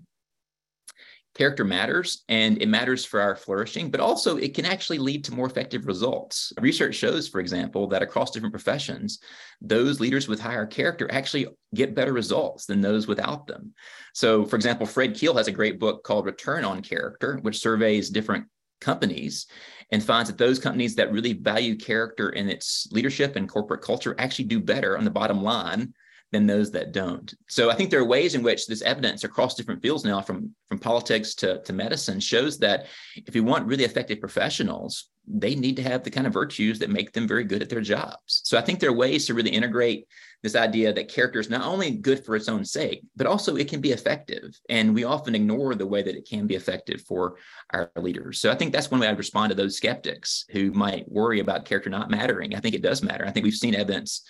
character 1.37 1.63
matters 1.63 2.23
and 2.29 2.61
it 2.61 2.67
matters 2.67 3.05
for 3.05 3.21
our 3.21 3.35
flourishing, 3.35 3.91
but 3.91 3.99
also 3.99 4.37
it 4.37 4.55
can 4.55 4.65
actually 4.65 4.97
lead 4.97 5.23
to 5.23 5.33
more 5.33 5.45
effective 5.45 5.85
results. 5.85 6.51
Research 6.59 6.95
shows, 6.95 7.27
for 7.27 7.39
example, 7.39 7.87
that 7.87 8.01
across 8.01 8.31
different 8.31 8.53
professions, 8.53 9.19
those 9.61 9.99
leaders 9.99 10.27
with 10.27 10.39
higher 10.39 10.65
character 10.65 11.07
actually 11.11 11.47
get 11.75 11.95
better 11.95 12.13
results 12.13 12.65
than 12.65 12.81
those 12.81 13.07
without 13.07 13.45
them. 13.47 13.73
So, 14.13 14.45
for 14.45 14.55
example, 14.55 14.87
Fred 14.87 15.15
Kiel 15.15 15.37
has 15.37 15.47
a 15.47 15.51
great 15.51 15.79
book 15.79 16.03
called 16.03 16.25
Return 16.25 16.65
on 16.65 16.81
Character, 16.81 17.37
which 17.43 17.59
surveys 17.59 18.09
different 18.09 18.45
companies 18.81 19.47
and 19.91 20.03
finds 20.03 20.29
that 20.29 20.37
those 20.37 20.59
companies 20.59 20.95
that 20.95 21.11
really 21.11 21.33
value 21.33 21.75
character 21.75 22.29
in 22.29 22.49
its 22.49 22.87
leadership 22.91 23.35
and 23.35 23.49
corporate 23.49 23.81
culture 23.81 24.15
actually 24.17 24.45
do 24.45 24.59
better 24.59 24.97
on 24.97 25.03
the 25.03 25.11
bottom 25.11 25.41
line 25.41 25.93
than 26.31 26.45
those 26.45 26.71
that 26.71 26.91
don't. 26.91 27.33
So 27.47 27.69
I 27.69 27.75
think 27.75 27.89
there 27.89 28.01
are 28.01 28.05
ways 28.05 28.35
in 28.35 28.43
which 28.43 28.67
this 28.67 28.81
evidence 28.81 29.23
across 29.23 29.55
different 29.55 29.81
fields 29.81 30.03
now, 30.03 30.21
from, 30.21 30.53
from 30.67 30.79
politics 30.79 31.33
to, 31.35 31.61
to 31.63 31.73
medicine, 31.73 32.19
shows 32.19 32.57
that 32.59 32.87
if 33.15 33.35
you 33.35 33.43
want 33.43 33.65
really 33.65 33.85
effective 33.85 34.19
professionals, 34.19 35.09
they 35.29 35.55
need 35.55 35.75
to 35.75 35.83
have 35.83 36.03
the 36.03 36.09
kind 36.09 36.25
of 36.25 36.33
virtues 36.33 36.79
that 36.79 36.89
make 36.89 37.11
them 37.11 37.27
very 37.27 37.43
good 37.43 37.61
at 37.61 37.69
their 37.69 37.81
jobs. 37.81 38.41
So 38.43 38.57
I 38.57 38.61
think 38.61 38.79
there 38.79 38.89
are 38.89 38.93
ways 38.93 39.25
to 39.27 39.33
really 39.33 39.49
integrate 39.49 40.07
this 40.41 40.55
idea 40.55 40.93
that 40.93 41.09
character 41.09 41.39
is 41.39 41.49
not 41.49 41.65
only 41.65 41.91
good 41.91 42.25
for 42.25 42.35
its 42.35 42.47
own 42.47 42.63
sake, 42.63 43.01
but 43.15 43.27
also 43.27 43.55
it 43.55 43.67
can 43.67 43.81
be 43.81 43.91
effective. 43.91 44.57
And 44.69 44.93
we 44.93 45.03
often 45.03 45.35
ignore 45.35 45.75
the 45.75 45.87
way 45.87 46.01
that 46.03 46.15
it 46.15 46.27
can 46.29 46.47
be 46.47 46.55
effective 46.55 47.01
for 47.01 47.37
our 47.73 47.91
leaders. 47.97 48.39
So 48.39 48.51
I 48.51 48.55
think 48.55 48.71
that's 48.71 48.91
one 48.91 49.01
way 49.01 49.07
I'd 49.07 49.17
respond 49.17 49.49
to 49.49 49.55
those 49.55 49.75
skeptics 49.75 50.45
who 50.51 50.71
might 50.71 51.11
worry 51.11 51.39
about 51.39 51.65
character 51.65 51.89
not 51.89 52.09
mattering. 52.09 52.55
I 52.55 52.59
think 52.59 52.75
it 52.75 52.81
does 52.81 53.03
matter. 53.03 53.25
I 53.25 53.31
think 53.31 53.43
we've 53.43 53.53
seen 53.53 53.75
evidence 53.75 54.21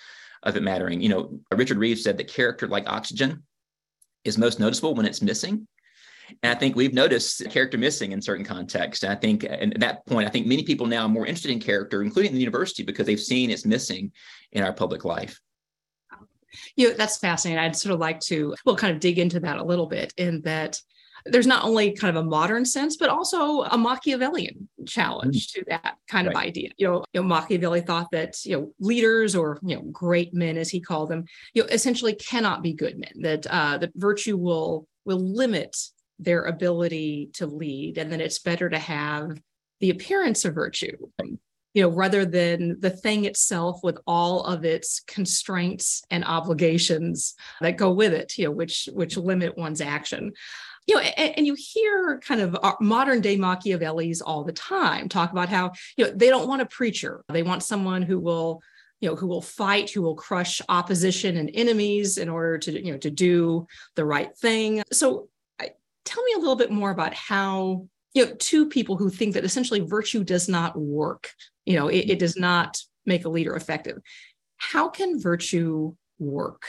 of 0.43 0.55
it 0.55 0.63
mattering. 0.63 1.01
You 1.01 1.09
know, 1.09 1.39
Richard 1.51 1.77
Reeves 1.77 2.03
said 2.03 2.17
that 2.17 2.27
character, 2.27 2.67
like 2.67 2.87
oxygen, 2.87 3.43
is 4.23 4.37
most 4.37 4.59
noticeable 4.59 4.95
when 4.95 5.05
it's 5.05 5.21
missing. 5.21 5.67
And 6.43 6.55
I 6.55 6.59
think 6.59 6.75
we've 6.75 6.93
noticed 6.93 7.49
character 7.49 7.77
missing 7.77 8.11
in 8.11 8.21
certain 8.21 8.43
contexts. 8.43 9.03
And 9.03 9.13
I 9.13 9.15
think 9.15 9.45
at 9.45 9.79
that 9.79 10.05
point, 10.05 10.27
I 10.27 10.31
think 10.31 10.45
many 10.45 10.63
people 10.63 10.85
now 10.85 11.03
are 11.03 11.09
more 11.09 11.25
interested 11.25 11.51
in 11.51 11.59
character, 11.59 12.03
including 12.03 12.31
in 12.31 12.35
the 12.35 12.41
university, 12.41 12.83
because 12.83 13.05
they've 13.05 13.19
seen 13.19 13.49
it's 13.49 13.65
missing 13.65 14.11
in 14.51 14.63
our 14.63 14.73
public 14.73 15.05
life. 15.05 15.39
You 16.75 16.89
know, 16.89 16.95
that's 16.95 17.17
fascinating. 17.17 17.63
I'd 17.63 17.75
sort 17.75 17.93
of 17.93 17.99
like 17.99 18.19
to, 18.21 18.55
well, 18.65 18.75
kind 18.75 18.93
of 18.93 18.99
dig 18.99 19.19
into 19.19 19.39
that 19.41 19.57
a 19.57 19.63
little 19.63 19.85
bit 19.85 20.13
in 20.17 20.41
that 20.41 20.81
there's 21.25 21.47
not 21.47 21.63
only 21.63 21.91
kind 21.91 22.15
of 22.15 22.23
a 22.23 22.27
modern 22.27 22.65
sense, 22.65 22.97
but 22.97 23.09
also 23.09 23.63
a 23.63 23.77
Machiavellian 23.77 24.67
challenge 24.87 25.47
mm-hmm. 25.47 25.59
to 25.59 25.65
that 25.69 25.95
kind 26.07 26.27
right. 26.27 26.35
of 26.35 26.41
idea. 26.41 26.69
You 26.77 26.87
know, 26.87 27.05
you 27.13 27.21
know, 27.21 27.27
Machiavelli 27.27 27.81
thought 27.81 28.11
that 28.11 28.43
you 28.45 28.57
know 28.57 28.73
leaders 28.79 29.35
or 29.35 29.59
you 29.63 29.75
know 29.75 29.83
great 29.83 30.33
men, 30.33 30.57
as 30.57 30.69
he 30.69 30.79
called 30.79 31.09
them, 31.09 31.25
you 31.53 31.63
know, 31.63 31.69
essentially 31.69 32.13
cannot 32.13 32.63
be 32.63 32.73
good 32.73 32.97
men. 32.97 33.21
That 33.21 33.47
uh, 33.47 33.77
that 33.79 33.91
virtue 33.95 34.37
will 34.37 34.87
will 35.05 35.19
limit 35.19 35.75
their 36.19 36.43
ability 36.43 37.29
to 37.33 37.47
lead, 37.47 37.97
and 37.97 38.11
then 38.11 38.21
it's 38.21 38.39
better 38.39 38.69
to 38.69 38.79
have 38.79 39.39
the 39.79 39.91
appearance 39.91 40.45
of 40.45 40.55
virtue 40.55 40.97
you 41.77 41.83
know, 41.83 41.89
rather 41.89 42.25
than 42.25 42.75
the 42.79 42.89
thing 42.89 43.25
itself 43.25 43.81
with 43.83 43.99
all 44.07 44.41
of 44.45 44.65
its 44.65 44.99
constraints 45.01 46.01
and 46.09 46.25
obligations 46.25 47.35
that 47.61 47.77
go 47.77 47.91
with 47.91 48.13
it, 48.13 48.35
you 48.35 48.45
know, 48.45 48.51
which 48.51 48.89
which 48.93 49.15
limit 49.15 49.55
one's 49.55 49.79
action 49.79 50.33
you 50.87 50.95
know, 50.95 51.01
and, 51.01 51.37
and, 51.37 51.45
you 51.45 51.55
hear 51.57 52.19
kind 52.25 52.41
of 52.41 52.57
uh, 52.63 52.73
modern 52.79 53.21
day 53.21 53.37
Machiavellis 53.37 54.21
all 54.21 54.43
the 54.43 54.53
time 54.53 55.09
talk 55.09 55.31
about 55.31 55.49
how, 55.49 55.73
you 55.97 56.05
know, 56.05 56.11
they 56.11 56.29
don't 56.29 56.47
want 56.47 56.61
a 56.61 56.65
preacher. 56.65 57.23
They 57.27 57.43
want 57.43 57.61
someone 57.61 58.01
who 58.01 58.19
will, 58.19 58.61
you 59.01 59.09
know, 59.09 59.15
who 59.15 59.27
will 59.27 59.41
fight, 59.41 59.89
who 59.89 60.01
will 60.01 60.15
crush 60.15 60.61
opposition 60.69 61.37
and 61.37 61.51
enemies 61.53 62.17
in 62.17 62.29
order 62.29 62.57
to, 62.59 62.85
you 62.85 62.93
know, 62.93 62.97
to 62.99 63.11
do 63.11 63.67
the 63.95 64.05
right 64.05 64.35
thing. 64.37 64.81
So 64.91 65.27
tell 66.07 66.23
me 66.23 66.33
a 66.35 66.39
little 66.39 66.55
bit 66.55 66.71
more 66.71 66.89
about 66.89 67.13
how, 67.13 67.85
you 68.13 68.25
know, 68.25 68.33
two 68.39 68.69
people 68.69 68.95
who 68.95 69.09
think 69.09 69.33
that 69.33 69.43
essentially 69.43 69.81
virtue 69.81 70.23
does 70.23 70.47
not 70.47 70.79
work, 70.79 71.29
you 71.65 71.75
know, 71.75 71.89
it, 71.89 72.09
it 72.11 72.19
does 72.19 72.37
not 72.37 72.81
make 73.05 73.25
a 73.25 73.29
leader 73.29 73.55
effective. 73.55 73.97
How 74.55 74.87
can 74.87 75.19
virtue 75.19 75.95
work? 76.17 76.63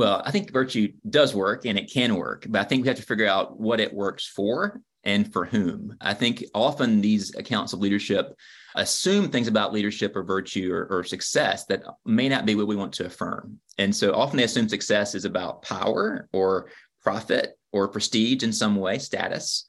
Well, 0.00 0.22
I 0.24 0.30
think 0.30 0.50
virtue 0.50 0.94
does 1.10 1.34
work 1.34 1.66
and 1.66 1.78
it 1.78 1.92
can 1.92 2.14
work, 2.14 2.46
but 2.48 2.62
I 2.62 2.64
think 2.64 2.80
we 2.80 2.88
have 2.88 2.96
to 2.96 3.02
figure 3.02 3.26
out 3.26 3.60
what 3.60 3.80
it 3.80 3.92
works 3.92 4.26
for 4.26 4.80
and 5.04 5.30
for 5.30 5.44
whom. 5.44 5.94
I 6.00 6.14
think 6.14 6.42
often 6.54 7.02
these 7.02 7.34
accounts 7.34 7.74
of 7.74 7.80
leadership 7.80 8.34
assume 8.74 9.28
things 9.28 9.46
about 9.46 9.74
leadership 9.74 10.16
or 10.16 10.22
virtue 10.22 10.72
or, 10.72 10.86
or, 10.86 11.04
success 11.04 11.66
that 11.66 11.82
may 12.06 12.30
not 12.30 12.46
be 12.46 12.54
what 12.54 12.66
we 12.66 12.76
want 12.76 12.94
to 12.94 13.04
affirm. 13.04 13.60
And 13.76 13.94
so 13.94 14.14
often 14.14 14.38
they 14.38 14.44
assume 14.44 14.70
success 14.70 15.14
is 15.14 15.26
about 15.26 15.60
power 15.60 16.30
or 16.32 16.70
profit 17.02 17.58
or 17.70 17.86
prestige 17.86 18.42
in 18.42 18.54
some 18.54 18.76
way, 18.76 18.98
status. 18.98 19.66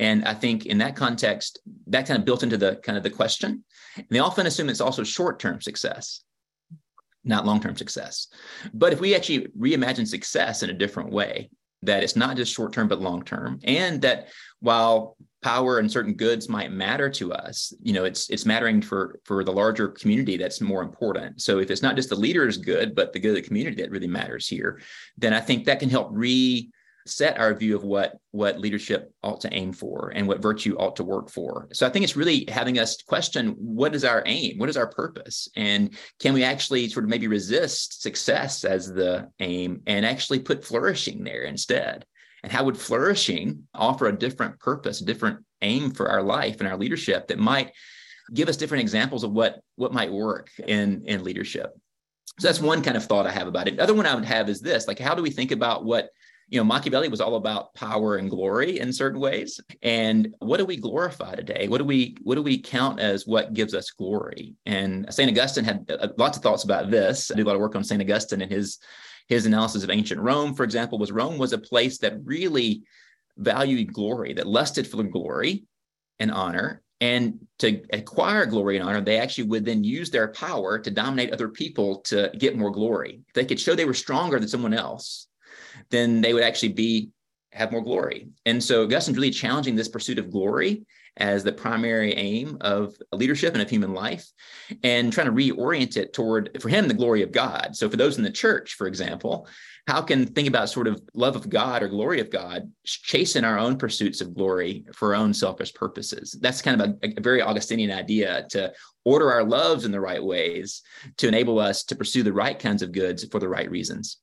And 0.00 0.24
I 0.24 0.34
think 0.34 0.66
in 0.66 0.78
that 0.78 0.96
context, 0.96 1.60
that 1.86 2.08
kind 2.08 2.18
of 2.18 2.24
built 2.24 2.42
into 2.42 2.56
the 2.56 2.80
kind 2.82 2.98
of 2.98 3.04
the 3.04 3.10
question. 3.10 3.62
And 3.96 4.06
they 4.10 4.18
often 4.18 4.46
assume 4.46 4.70
it's 4.70 4.80
also 4.80 5.04
short-term 5.04 5.60
success 5.60 6.24
not 7.24 7.46
long 7.46 7.60
term 7.60 7.76
success. 7.76 8.28
But 8.72 8.92
if 8.92 9.00
we 9.00 9.14
actually 9.14 9.48
reimagine 9.58 10.06
success 10.06 10.62
in 10.62 10.70
a 10.70 10.74
different 10.74 11.10
way, 11.10 11.50
that 11.82 12.02
it's 12.02 12.16
not 12.16 12.36
just 12.36 12.52
short 12.52 12.72
term, 12.72 12.88
but 12.88 13.00
long 13.00 13.22
term, 13.22 13.60
and 13.64 14.00
that 14.02 14.28
while 14.60 15.16
power 15.42 15.78
and 15.78 15.90
certain 15.90 16.14
goods 16.14 16.48
might 16.48 16.72
matter 16.72 17.08
to 17.08 17.32
us 17.32 17.72
you 17.80 17.92
know 17.92 18.04
it's 18.04 18.28
it's 18.28 18.44
mattering 18.44 18.82
for 18.82 19.20
for 19.24 19.44
the 19.44 19.52
larger 19.52 19.86
community 19.86 20.36
that's 20.36 20.60
more 20.60 20.82
important 20.82 21.40
so 21.40 21.60
if 21.60 21.70
it's 21.70 21.82
not 21.82 21.94
just 21.94 22.08
the 22.08 22.16
leader's 22.16 22.56
good 22.56 22.92
but 22.92 23.12
the 23.12 23.20
good 23.20 23.30
of 23.30 23.34
the 23.36 23.42
community 23.42 23.80
that 23.80 23.90
really 23.92 24.08
matters 24.08 24.48
here 24.48 24.80
then 25.16 25.32
i 25.32 25.38
think 25.38 25.64
that 25.64 25.78
can 25.78 25.88
help 25.88 26.08
re 26.10 26.68
set 27.08 27.38
our 27.38 27.54
view 27.54 27.74
of 27.76 27.84
what 27.84 28.16
what 28.30 28.60
leadership 28.60 29.12
ought 29.22 29.40
to 29.40 29.52
aim 29.52 29.72
for 29.72 30.12
and 30.14 30.26
what 30.26 30.42
virtue 30.42 30.76
ought 30.76 30.96
to 30.96 31.04
work 31.04 31.30
for. 31.30 31.68
So 31.72 31.86
i 31.86 31.90
think 31.90 32.04
it's 32.04 32.16
really 32.16 32.44
having 32.48 32.78
us 32.78 33.02
question 33.02 33.50
what 33.58 33.94
is 33.94 34.04
our 34.04 34.22
aim? 34.26 34.58
What 34.58 34.68
is 34.68 34.76
our 34.76 34.88
purpose? 34.88 35.48
And 35.56 35.96
can 36.20 36.34
we 36.34 36.44
actually 36.44 36.88
sort 36.88 37.04
of 37.04 37.10
maybe 37.10 37.26
resist 37.26 38.02
success 38.02 38.64
as 38.64 38.92
the 38.92 39.30
aim 39.40 39.82
and 39.86 40.04
actually 40.04 40.40
put 40.40 40.64
flourishing 40.64 41.24
there 41.24 41.42
instead? 41.42 42.04
And 42.42 42.52
how 42.52 42.64
would 42.64 42.78
flourishing 42.78 43.66
offer 43.74 44.06
a 44.06 44.18
different 44.18 44.60
purpose 44.60 45.00
a 45.00 45.04
different 45.04 45.44
aim 45.62 45.90
for 45.90 46.08
our 46.08 46.22
life 46.22 46.60
and 46.60 46.68
our 46.68 46.76
leadership 46.76 47.28
that 47.28 47.38
might 47.38 47.72
give 48.32 48.48
us 48.48 48.56
different 48.56 48.82
examples 48.82 49.24
of 49.24 49.32
what 49.32 49.60
what 49.76 49.92
might 49.92 50.12
work 50.12 50.50
in 50.66 51.04
in 51.06 51.24
leadership? 51.24 51.72
So 52.38 52.46
that's 52.46 52.60
one 52.60 52.82
kind 52.82 52.96
of 52.96 53.04
thought 53.04 53.26
I 53.26 53.32
have 53.32 53.48
about 53.48 53.66
it. 53.66 53.76
The 53.76 53.82
other 53.82 53.94
one 53.94 54.06
I 54.06 54.14
would 54.14 54.24
have 54.24 54.48
is 54.48 54.60
this: 54.60 54.86
like, 54.86 54.98
how 54.98 55.14
do 55.14 55.22
we 55.22 55.30
think 55.30 55.50
about 55.50 55.84
what 55.84 56.10
you 56.50 56.58
know, 56.58 56.64
Machiavelli 56.64 57.08
was 57.08 57.20
all 57.20 57.36
about 57.36 57.74
power 57.74 58.16
and 58.16 58.30
glory 58.30 58.80
in 58.80 58.92
certain 58.92 59.20
ways. 59.20 59.60
And 59.82 60.34
what 60.38 60.56
do 60.56 60.64
we 60.64 60.76
glorify 60.76 61.34
today? 61.34 61.68
What 61.68 61.78
do 61.78 61.84
we 61.84 62.16
what 62.22 62.36
do 62.36 62.42
we 62.42 62.58
count 62.58 63.00
as 63.00 63.26
what 63.26 63.52
gives 63.52 63.74
us 63.74 63.90
glory? 63.90 64.54
And 64.64 65.12
Saint 65.12 65.30
Augustine 65.30 65.64
had 65.64 65.90
uh, 65.90 66.08
lots 66.16 66.38
of 66.38 66.42
thoughts 66.42 66.64
about 66.64 66.90
this. 66.90 67.30
I 67.30 67.34
do 67.34 67.44
a 67.44 67.46
lot 67.46 67.54
of 67.54 67.60
work 67.60 67.76
on 67.76 67.84
Saint 67.84 68.00
Augustine 68.00 68.40
and 68.40 68.50
his 68.50 68.78
his 69.28 69.44
analysis 69.44 69.84
of 69.84 69.90
ancient 69.90 70.20
Rome, 70.20 70.54
for 70.54 70.64
example, 70.64 70.98
was 70.98 71.12
Rome 71.12 71.36
was 71.36 71.52
a 71.52 71.58
place 71.58 71.98
that 71.98 72.24
really 72.24 72.82
valued 73.36 73.92
glory, 73.92 74.32
that 74.32 74.46
lusted 74.46 74.86
for 74.86 75.02
glory 75.02 75.64
and 76.18 76.30
honor. 76.30 76.82
And 77.00 77.46
to 77.60 77.80
acquire 77.92 78.44
glory 78.46 78.76
and 78.76 78.88
honor, 78.88 79.00
they 79.00 79.18
actually 79.18 79.44
would 79.44 79.64
then 79.64 79.84
use 79.84 80.10
their 80.10 80.28
power 80.28 80.80
to 80.80 80.90
dominate 80.90 81.32
other 81.32 81.48
people 81.48 82.00
to 82.06 82.32
get 82.36 82.56
more 82.56 82.72
glory. 82.72 83.20
They 83.34 83.44
could 83.44 83.60
show 83.60 83.74
they 83.74 83.84
were 83.84 83.94
stronger 83.94 84.40
than 84.40 84.48
someone 84.48 84.74
else, 84.74 85.27
then 85.90 86.20
they 86.20 86.34
would 86.34 86.44
actually 86.44 86.72
be 86.72 87.10
have 87.52 87.72
more 87.72 87.82
glory. 87.82 88.28
And 88.46 88.62
so 88.62 88.84
Augustine's 88.84 89.16
really 89.16 89.30
challenging 89.30 89.74
this 89.74 89.88
pursuit 89.88 90.18
of 90.18 90.30
glory 90.30 90.84
as 91.18 91.42
the 91.42 91.52
primary 91.52 92.14
aim 92.14 92.56
of 92.60 92.94
leadership 93.12 93.52
and 93.52 93.62
of 93.62 93.68
human 93.68 93.92
life 93.92 94.26
and 94.84 95.12
trying 95.12 95.26
to 95.26 95.32
reorient 95.32 95.96
it 95.96 96.12
toward 96.12 96.56
for 96.60 96.68
him 96.68 96.86
the 96.86 96.94
glory 96.94 97.22
of 97.22 97.32
god. 97.32 97.74
So 97.74 97.90
for 97.90 97.96
those 97.96 98.18
in 98.18 98.24
the 98.24 98.30
church 98.30 98.74
for 98.74 98.86
example 98.86 99.48
how 99.88 100.02
can 100.02 100.26
think 100.26 100.46
about 100.46 100.68
sort 100.68 100.86
of 100.86 101.00
love 101.14 101.34
of 101.34 101.48
god 101.48 101.82
or 101.82 101.88
glory 101.88 102.20
of 102.20 102.30
god 102.30 102.70
chasing 102.84 103.44
our 103.44 103.58
own 103.58 103.76
pursuits 103.76 104.20
of 104.20 104.34
glory 104.34 104.84
for 104.94 105.14
our 105.14 105.20
own 105.20 105.34
selfish 105.34 105.74
purposes? 105.74 106.36
That's 106.40 106.62
kind 106.62 106.80
of 106.80 106.90
a, 107.02 107.18
a 107.18 107.20
very 107.20 107.42
augustinian 107.42 107.90
idea 107.90 108.46
to 108.50 108.72
order 109.04 109.32
our 109.32 109.42
loves 109.42 109.84
in 109.84 109.90
the 109.90 110.00
right 110.00 110.22
ways 110.22 110.82
to 111.16 111.26
enable 111.26 111.58
us 111.58 111.82
to 111.84 111.96
pursue 111.96 112.22
the 112.22 112.32
right 112.32 112.58
kinds 112.58 112.82
of 112.82 112.92
goods 112.92 113.24
for 113.24 113.40
the 113.40 113.48
right 113.48 113.70
reasons. 113.70 114.18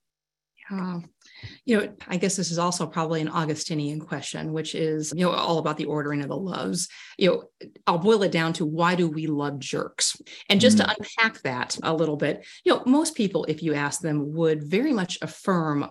Yeah 0.72 1.00
you 1.66 1.78
know, 1.78 1.94
I 2.08 2.18
guess 2.18 2.36
this 2.36 2.52
is 2.52 2.60
also 2.60 2.86
probably 2.86 3.22
an 3.22 3.30
Augustinian 3.30 4.00
question, 4.00 4.54
which 4.54 4.76
is, 4.76 5.14
you 5.16 5.26
know, 5.26 5.32
all 5.32 5.58
about 5.58 5.78
the 5.78 5.86
ordering 5.86 6.22
of 6.22 6.30
the 6.30 6.38
loves. 6.38 6.88
You 7.18 7.30
know, 7.30 7.70
I'll 7.88 7.98
boil 7.98 8.24
it 8.24 8.32
down 8.32 8.54
to 8.54 8.66
why 8.66 8.96
do 8.96 9.08
we 9.08 9.28
love 9.28 9.60
jerks? 9.60 10.18
And 10.50 10.62
just 10.62 10.78
mm. 10.78 10.86
to 10.86 10.96
unpack 10.98 11.42
that 11.44 11.78
a 11.84 11.94
little 11.94 12.18
bit, 12.18 12.46
you 12.64 12.74
know, 12.74 12.84
most 12.86 13.16
people, 13.16 13.46
if 13.46 13.64
you 13.64 13.74
ask 13.74 14.02
them, 14.02 14.34
would 14.34 14.64
very 14.64 14.94
much 14.94 15.18
affirm 15.22 15.90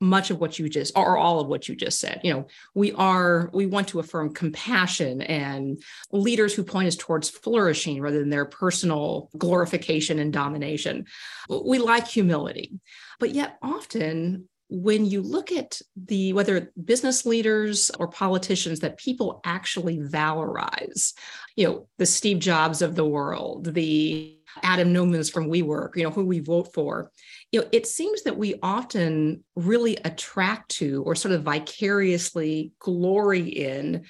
much 0.00 0.30
of 0.30 0.40
what 0.40 0.58
you 0.58 0.68
just 0.68 0.96
or 0.96 1.16
all 1.16 1.40
of 1.40 1.48
what 1.48 1.68
you 1.68 1.74
just 1.74 1.98
said 1.98 2.20
you 2.22 2.32
know 2.32 2.46
we 2.74 2.92
are 2.92 3.50
we 3.52 3.66
want 3.66 3.88
to 3.88 3.98
affirm 3.98 4.32
compassion 4.32 5.22
and 5.22 5.82
leaders 6.12 6.54
who 6.54 6.62
point 6.62 6.86
us 6.86 6.96
towards 6.96 7.28
flourishing 7.28 8.00
rather 8.00 8.20
than 8.20 8.30
their 8.30 8.44
personal 8.44 9.28
glorification 9.36 10.18
and 10.18 10.32
domination 10.32 11.04
we 11.48 11.78
like 11.78 12.06
humility 12.06 12.72
but 13.18 13.30
yet 13.30 13.58
often 13.60 14.48
when 14.70 15.06
you 15.06 15.22
look 15.22 15.50
at 15.50 15.80
the 15.96 16.32
whether 16.34 16.72
business 16.84 17.24
leaders 17.24 17.90
or 17.98 18.08
politicians 18.08 18.80
that 18.80 18.98
people 18.98 19.40
actually 19.44 19.98
valorize, 19.98 21.14
you 21.56 21.66
know, 21.66 21.88
the 21.98 22.06
Steve 22.06 22.38
Jobs 22.38 22.82
of 22.82 22.94
the 22.94 23.04
world, 23.04 23.72
the 23.72 24.36
Adam 24.62 24.92
Neumann's 24.92 25.30
from 25.30 25.50
WeWork, 25.50 25.96
you 25.96 26.04
know, 26.04 26.10
who 26.10 26.24
we 26.24 26.40
vote 26.40 26.72
for, 26.74 27.10
you 27.52 27.60
know, 27.60 27.68
it 27.72 27.86
seems 27.86 28.22
that 28.22 28.36
we 28.36 28.56
often 28.62 29.44
really 29.56 29.96
attract 30.04 30.70
to 30.72 31.02
or 31.04 31.14
sort 31.14 31.32
of 31.32 31.42
vicariously 31.42 32.72
glory 32.78 33.48
in 33.48 34.04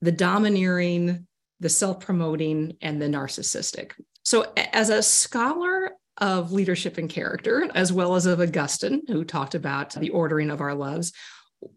the 0.00 0.12
domineering, 0.12 1.26
the 1.60 1.68
self-promoting, 1.68 2.76
and 2.80 3.02
the 3.02 3.06
narcissistic. 3.06 3.92
So 4.24 4.52
as 4.56 4.90
a 4.90 5.02
scholar 5.02 5.77
of 6.18 6.52
leadership 6.52 6.98
and 6.98 7.08
character, 7.08 7.68
as 7.74 7.92
well 7.92 8.14
as 8.14 8.26
of 8.26 8.40
Augustine, 8.40 9.02
who 9.06 9.24
talked 9.24 9.54
about 9.54 9.94
the 9.94 10.10
ordering 10.10 10.50
of 10.50 10.60
our 10.60 10.74
loves. 10.74 11.12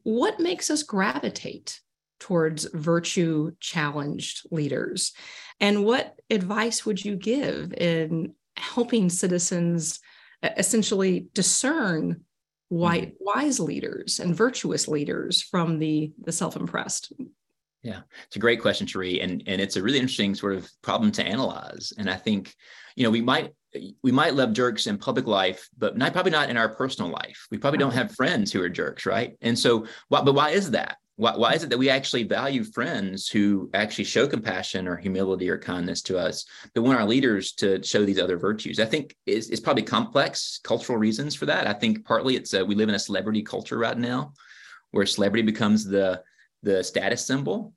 What 0.03 0.39
makes 0.39 0.69
us 0.69 0.83
gravitate 0.83 1.79
towards 2.19 2.65
virtue 2.65 3.51
challenged 3.59 4.47
leaders? 4.51 5.13
And 5.59 5.85
what 5.85 6.19
advice 6.29 6.85
would 6.85 7.03
you 7.03 7.15
give 7.15 7.73
in 7.73 8.33
helping 8.57 9.09
citizens 9.09 9.99
essentially 10.43 11.27
discern 11.33 12.21
wise, 12.69 13.05
mm-hmm. 13.05 13.15
wise 13.19 13.59
leaders 13.59 14.19
and 14.19 14.35
virtuous 14.35 14.87
leaders 14.87 15.41
from 15.41 15.79
the, 15.79 16.11
the 16.19 16.31
self 16.31 16.55
impressed? 16.55 17.13
Yeah, 17.83 18.01
it's 18.27 18.35
a 18.35 18.39
great 18.39 18.61
question, 18.61 18.85
Cherie, 18.85 19.21
and 19.21 19.43
and 19.47 19.59
it's 19.59 19.75
a 19.75 19.81
really 19.81 19.97
interesting 19.97 20.35
sort 20.35 20.53
of 20.53 20.69
problem 20.83 21.11
to 21.13 21.25
analyze. 21.25 21.91
And 21.97 22.09
I 22.09 22.15
think, 22.15 22.53
you 22.95 23.03
know, 23.03 23.09
we 23.09 23.21
might 23.21 23.53
we 24.03 24.11
might 24.11 24.35
love 24.35 24.53
jerks 24.53 24.85
in 24.85 24.97
public 24.97 25.25
life, 25.25 25.67
but 25.77 25.97
not 25.97 26.13
probably 26.13 26.31
not 26.31 26.49
in 26.49 26.57
our 26.57 26.69
personal 26.69 27.09
life. 27.09 27.47
We 27.49 27.57
probably 27.57 27.79
don't 27.79 27.93
have 27.93 28.13
friends 28.15 28.51
who 28.51 28.61
are 28.61 28.69
jerks, 28.69 29.05
right? 29.05 29.35
And 29.41 29.57
so, 29.57 29.87
why, 30.09 30.21
but 30.21 30.35
why 30.35 30.51
is 30.51 30.71
that? 30.71 30.97
Why, 31.15 31.35
why 31.35 31.53
is 31.53 31.63
it 31.63 31.69
that 31.69 31.77
we 31.77 31.89
actually 31.89 32.23
value 32.23 32.63
friends 32.63 33.27
who 33.27 33.69
actually 33.73 34.03
show 34.05 34.27
compassion 34.27 34.87
or 34.87 34.97
humility 34.97 35.49
or 35.49 35.57
kindness 35.57 36.01
to 36.03 36.17
us, 36.17 36.45
but 36.73 36.83
want 36.83 36.99
our 36.99 37.07
leaders 37.07 37.53
to 37.53 37.81
show 37.83 38.05
these 38.05 38.19
other 38.19 38.37
virtues? 38.37 38.79
I 38.79 38.85
think 38.85 39.15
it's, 39.25 39.49
it's 39.49 39.59
probably 39.59 39.83
complex 39.83 40.59
cultural 40.63 40.99
reasons 40.99 41.33
for 41.35 41.45
that. 41.47 41.67
I 41.67 41.73
think 41.73 42.05
partly 42.05 42.35
it's 42.35 42.53
a, 42.53 42.63
we 42.63 42.75
live 42.75 42.89
in 42.89 42.95
a 42.95 42.99
celebrity 42.99 43.41
culture 43.41 43.77
right 43.77 43.97
now, 43.97 44.33
where 44.91 45.05
celebrity 45.05 45.43
becomes 45.43 45.85
the 45.85 46.21
the 46.63 46.83
status 46.83 47.25
symbol 47.25 47.73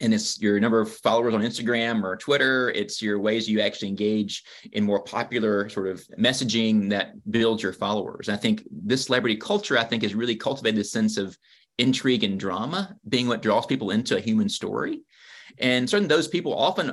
and 0.00 0.12
it's 0.12 0.40
your 0.40 0.58
number 0.60 0.80
of 0.80 0.92
followers 0.96 1.34
on 1.34 1.42
Instagram 1.42 2.02
or 2.02 2.16
Twitter. 2.16 2.70
It's 2.70 3.00
your 3.00 3.18
ways 3.18 3.48
you 3.48 3.60
actually 3.60 3.88
engage 3.88 4.44
in 4.72 4.84
more 4.84 5.02
popular 5.02 5.68
sort 5.68 5.88
of 5.88 6.04
messaging 6.18 6.90
that 6.90 7.14
builds 7.30 7.62
your 7.62 7.72
followers. 7.72 8.28
I 8.28 8.36
think 8.36 8.64
this 8.70 9.06
celebrity 9.06 9.36
culture, 9.36 9.78
I 9.78 9.84
think, 9.84 10.02
has 10.02 10.14
really 10.14 10.36
cultivated 10.36 10.78
this 10.78 10.92
sense 10.92 11.16
of 11.16 11.36
intrigue 11.78 12.24
and 12.24 12.38
drama 12.38 12.96
being 13.08 13.28
what 13.28 13.42
draws 13.42 13.66
people 13.66 13.90
into 13.90 14.16
a 14.16 14.20
human 14.20 14.48
story. 14.48 15.02
And 15.58 15.88
certainly 15.88 16.08
those 16.08 16.28
people 16.28 16.54
often 16.54 16.92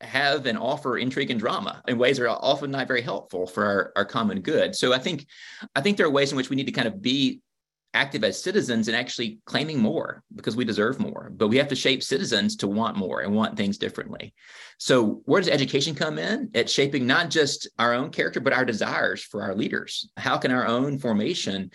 have 0.00 0.46
and 0.46 0.58
offer 0.58 0.98
intrigue 0.98 1.30
and 1.30 1.40
drama 1.40 1.82
in 1.86 1.98
ways 1.98 2.18
that 2.18 2.24
are 2.24 2.38
often 2.40 2.70
not 2.70 2.88
very 2.88 3.00
helpful 3.00 3.46
for 3.46 3.64
our, 3.64 3.92
our 3.96 4.04
common 4.04 4.40
good. 4.40 4.74
So 4.74 4.92
I 4.92 4.98
think 4.98 5.26
I 5.74 5.80
think 5.80 5.96
there 5.96 6.06
are 6.06 6.10
ways 6.10 6.30
in 6.30 6.36
which 6.36 6.50
we 6.50 6.56
need 6.56 6.66
to 6.66 6.72
kind 6.72 6.88
of 6.88 7.00
be 7.00 7.40
active 7.94 8.24
as 8.24 8.42
citizens 8.42 8.88
and 8.88 8.96
actually 8.96 9.38
claiming 9.46 9.78
more 9.78 10.22
because 10.34 10.56
we 10.56 10.64
deserve 10.64 11.00
more. 11.00 11.30
But 11.34 11.48
we 11.48 11.56
have 11.56 11.68
to 11.68 11.76
shape 11.76 12.02
citizens 12.02 12.56
to 12.56 12.68
want 12.68 12.96
more 12.96 13.20
and 13.20 13.34
want 13.34 13.56
things 13.56 13.78
differently. 13.78 14.34
So, 14.78 15.22
where 15.24 15.40
does 15.40 15.48
education 15.48 15.94
come 15.94 16.18
in? 16.18 16.50
It's 16.52 16.72
shaping 16.72 17.06
not 17.06 17.30
just 17.30 17.68
our 17.78 17.94
own 17.94 18.10
character, 18.10 18.40
but 18.40 18.52
our 18.52 18.64
desires 18.64 19.22
for 19.22 19.42
our 19.42 19.54
leaders. 19.54 20.08
How 20.16 20.36
can 20.36 20.50
our 20.50 20.66
own 20.66 20.98
formation 20.98 21.70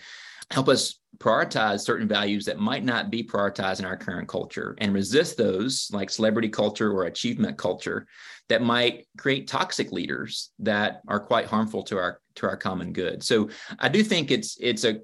help 0.50 0.68
us 0.68 0.98
prioritize 1.18 1.80
certain 1.80 2.08
values 2.08 2.46
that 2.46 2.58
might 2.58 2.84
not 2.84 3.10
be 3.10 3.22
prioritized 3.22 3.78
in 3.78 3.84
our 3.84 3.96
current 3.96 4.26
culture 4.26 4.74
and 4.78 4.94
resist 4.94 5.36
those 5.36 5.88
like 5.92 6.08
celebrity 6.08 6.48
culture 6.48 6.92
or 6.92 7.04
achievement 7.04 7.58
culture 7.58 8.06
that 8.48 8.62
might 8.62 9.06
create 9.18 9.46
toxic 9.46 9.92
leaders 9.92 10.50
that 10.58 11.02
are 11.08 11.20
quite 11.20 11.46
harmful 11.46 11.82
to 11.82 11.98
our 11.98 12.20
to 12.36 12.46
our 12.46 12.56
common 12.56 12.92
good. 12.92 13.22
So 13.22 13.50
I 13.78 13.88
do 13.88 14.02
think 14.02 14.30
it's 14.30 14.56
it's 14.60 14.84
a, 14.84 15.00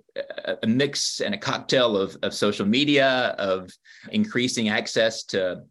a 0.62 0.67
mix 0.67 1.21
and 1.21 1.35
a 1.35 1.39
cocktail 1.39 1.97
of, 1.97 2.17
of 2.23 2.35
social 2.35 2.67
media, 2.67 3.35
of 3.39 3.71
increasing 4.11 4.69
access 4.69 5.25
to 5.25 5.62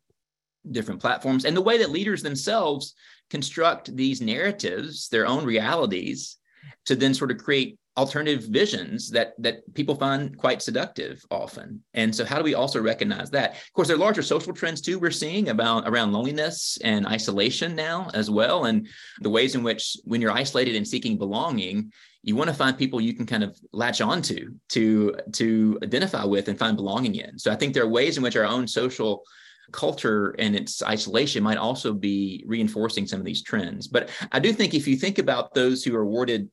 different 0.71 1.01
platforms, 1.01 1.45
and 1.45 1.55
the 1.55 1.61
way 1.61 1.77
that 1.77 1.91
leaders 1.91 2.21
themselves 2.23 2.93
construct 3.29 3.95
these 3.95 4.21
narratives, 4.21 5.09
their 5.09 5.25
own 5.25 5.45
realities, 5.45 6.37
to 6.85 6.95
then 6.95 7.13
sort 7.13 7.31
of 7.31 7.37
create 7.37 7.77
alternative 7.97 8.43
visions 8.43 9.09
that 9.09 9.33
that 9.37 9.73
people 9.73 9.95
find 9.95 10.37
quite 10.37 10.61
seductive 10.61 11.23
often. 11.31 11.81
And 11.93 12.13
so 12.13 12.25
how 12.25 12.37
do 12.37 12.43
we 12.43 12.53
also 12.53 12.81
recognize 12.81 13.29
that? 13.31 13.51
Of 13.51 13.73
course 13.73 13.87
there 13.87 13.95
are 13.95 13.99
larger 13.99 14.21
social 14.21 14.53
trends 14.53 14.81
too 14.81 14.99
we're 14.99 15.11
seeing 15.11 15.49
about 15.49 15.87
around 15.87 16.11
loneliness 16.11 16.77
and 16.83 17.07
isolation 17.07 17.75
now 17.75 18.09
as 18.13 18.29
well 18.29 18.65
and 18.65 18.87
the 19.21 19.29
ways 19.29 19.55
in 19.55 19.63
which 19.63 19.95
when 20.03 20.21
you're 20.21 20.31
isolated 20.31 20.75
and 20.75 20.87
seeking 20.87 21.17
belonging 21.17 21.91
you 22.23 22.35
want 22.35 22.49
to 22.49 22.55
find 22.55 22.77
people 22.77 22.99
you 22.99 23.13
can 23.13 23.25
kind 23.25 23.43
of 23.43 23.57
latch 23.71 24.01
onto 24.01 24.49
to 24.69 25.15
to 25.33 25.77
identify 25.83 26.25
with 26.25 26.47
and 26.49 26.59
find 26.59 26.75
belonging 26.75 27.15
in. 27.15 27.39
So 27.39 27.51
i 27.51 27.55
think 27.55 27.73
there 27.73 27.83
are 27.83 27.87
ways 27.99 28.17
in 28.17 28.23
which 28.23 28.35
our 28.35 28.45
own 28.45 28.67
social 28.67 29.23
culture 29.71 30.35
and 30.39 30.55
its 30.55 30.83
isolation 30.83 31.43
might 31.43 31.57
also 31.57 31.93
be 31.93 32.43
reinforcing 32.47 33.07
some 33.07 33.19
of 33.19 33.25
these 33.25 33.43
trends. 33.43 33.87
But 33.87 34.09
I 34.31 34.39
do 34.39 34.53
think 34.53 34.73
if 34.73 34.87
you 34.87 34.95
think 34.95 35.17
about 35.17 35.53
those 35.53 35.83
who 35.83 35.95
are 35.95 36.01
awarded 36.01 36.49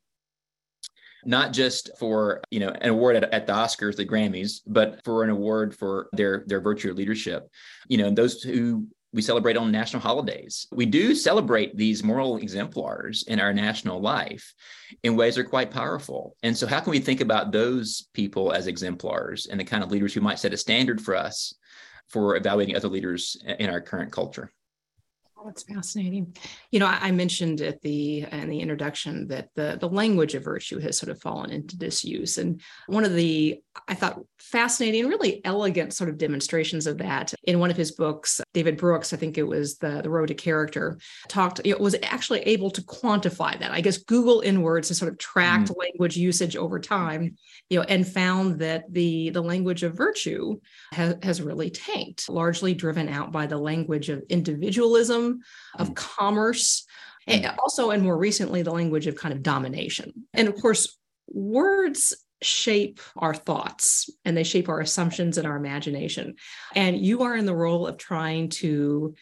not 1.25 1.53
just 1.53 1.91
for 1.99 2.41
you 2.51 2.61
know 2.61 2.71
an 2.71 2.91
award 2.91 3.17
at, 3.17 3.25
at, 3.33 3.47
the 3.47 3.53
Oscars, 3.53 3.97
the 3.97 4.07
Grammys, 4.07 4.61
but 4.67 5.03
for 5.05 5.25
an 5.25 5.31
award 5.31 5.75
for 5.75 6.09
their 6.13 6.45
their 6.47 6.61
virtue 6.61 6.91
of 6.91 6.97
leadership. 6.97 7.49
You 7.89 7.99
know, 7.99 8.11
those 8.11 8.43
who 8.43 8.87
we 9.13 9.23
celebrate 9.23 9.57
on 9.57 9.71
national 9.71 10.01
holidays. 10.01 10.67
We 10.73 10.87
do 10.87 11.15
celebrate 11.15 11.77
these 11.77 12.03
moral 12.03 12.39
exemplars 12.39 13.25
in 13.25 13.41
our 13.41 13.53
national 13.53 14.01
life 14.01 14.55
in 15.03 15.17
ways 15.17 15.35
that 15.35 15.43
are 15.43 15.49
quite 15.49 15.71
powerful. 15.71 16.37
And 16.43 16.57
so, 16.57 16.67
how 16.67 16.81
can 16.81 16.91
we 16.91 16.99
think 16.99 17.21
about 17.21 17.53
those 17.53 18.09
people 18.15 18.53
as 18.53 18.67
exemplars 18.67 19.47
and 19.47 19.61
the 19.61 19.65
kind 19.65 19.85
of 19.85 19.91
leaders 19.91 20.15
who 20.15 20.21
might 20.21 20.39
set 20.39 20.55
a 20.55 20.57
standard 20.57 21.01
for 21.01 21.15
us 21.15 21.55
for 22.09 22.37
evaluating 22.37 22.77
other 22.77 22.89
leaders 22.89 23.37
in 23.59 23.69
our 23.69 23.81
current 23.81 24.13
culture? 24.13 24.51
That's 25.45 25.63
fascinating. 25.63 26.35
You 26.71 26.81
know, 26.81 26.87
I, 26.87 26.99
I, 27.03 27.11
mentioned 27.11 27.61
at 27.61 27.81
the 27.83 28.27
in 28.31 28.49
the 28.49 28.61
introduction 28.61 29.29
that 29.29 29.49
the 29.55 29.77
the 29.81 29.89
language 29.89 30.35
of 30.35 30.45
virtue 30.45 30.79
has 30.81 30.99
sort 30.99 31.11
of 31.11 31.21
fallen 31.21 31.51
into 31.51 31.77
disuse, 31.77 32.39
and 32.39 32.61
one 32.87 33.05
of 33.05 33.15
the 33.15 33.61
I 33.89 33.95
thought 33.95 34.21
fascinating, 34.39 35.09
really 35.09 35.45
elegant 35.45 35.95
sort 35.95 36.11
of 36.11 36.19
demonstrations 36.19 36.87
of 36.87 36.99
that 36.99 37.33
in 37.45 37.59
one 37.59 37.71
of 37.71 37.77
his 37.77 37.93
books, 37.93 38.41
David 38.53 38.77
Brooks, 38.77 39.13
I 39.13 39.17
think 39.17 39.39
it 39.39 39.45
was 39.45 39.79
the 39.79 40.03
the 40.03 40.11
Road 40.11 40.29
to 40.29 40.35
Character, 40.35 40.99
talked. 41.29 41.61
It 41.65 41.81
was 41.81 41.97
actually 42.03 42.41
able 42.41 42.71
to 42.71 42.83
quantify 42.83 43.59
that. 43.59 43.73
I 43.73 43.81
guess 43.81 43.99
Google 43.99 44.41
in 44.41 44.63
words 44.63 44.89
has 44.89 44.99
sort 44.99 45.13
of 45.13 45.19
tracked 45.19 45.71
mm. 45.71 45.79
language 45.79 46.17
usage 46.17 46.57
over 46.57 46.79
time, 46.79 47.37
you 47.71 47.79
know, 47.79 47.85
and 47.85 48.07
found 48.07 48.61
that 48.61 48.85
the 48.93 49.31
the 49.31 49.43
language 49.43 49.83
of 49.83 49.97
virtue 49.97 50.59
has, 50.93 51.17
has 51.23 51.43
really 51.43 51.71
tanked, 51.71 52.29
largely 52.29 52.75
driven 52.75 53.09
out 53.09 53.33
by 53.33 53.47
the 53.47 53.59
language 53.59 54.09
of 54.09 54.23
individualism 54.29 55.32
of 55.79 55.91
mm. 55.91 55.97
commerce, 55.97 56.87
and 57.27 57.45
mm. 57.45 57.59
also, 57.59 57.91
and 57.91 58.03
more 58.03 58.17
recently, 58.17 58.63
the 58.63 58.73
language 58.73 59.07
of 59.07 59.17
kind 59.17 59.35
of 59.35 59.43
domination. 59.43 60.13
And 60.35 60.49
of 60.49 60.61
course, 60.61 60.97
words 61.29 62.15
shape 62.43 63.01
our 63.17 63.35
thoughts 63.35 64.11
and 64.25 64.37
they 64.37 64.43
shape 64.43 64.69
our 64.69 64.81
assumptions 64.81 65.39
and 65.39 65.47
our 65.47 65.57
imagination. 65.57 66.35
And 66.75 66.99
you 66.99 67.23
are 67.23 67.37
in 67.37 67.47
the 67.47 67.55
role 67.55 67.87
of 67.87 67.97
trying 67.97 68.49
to 68.51 69.15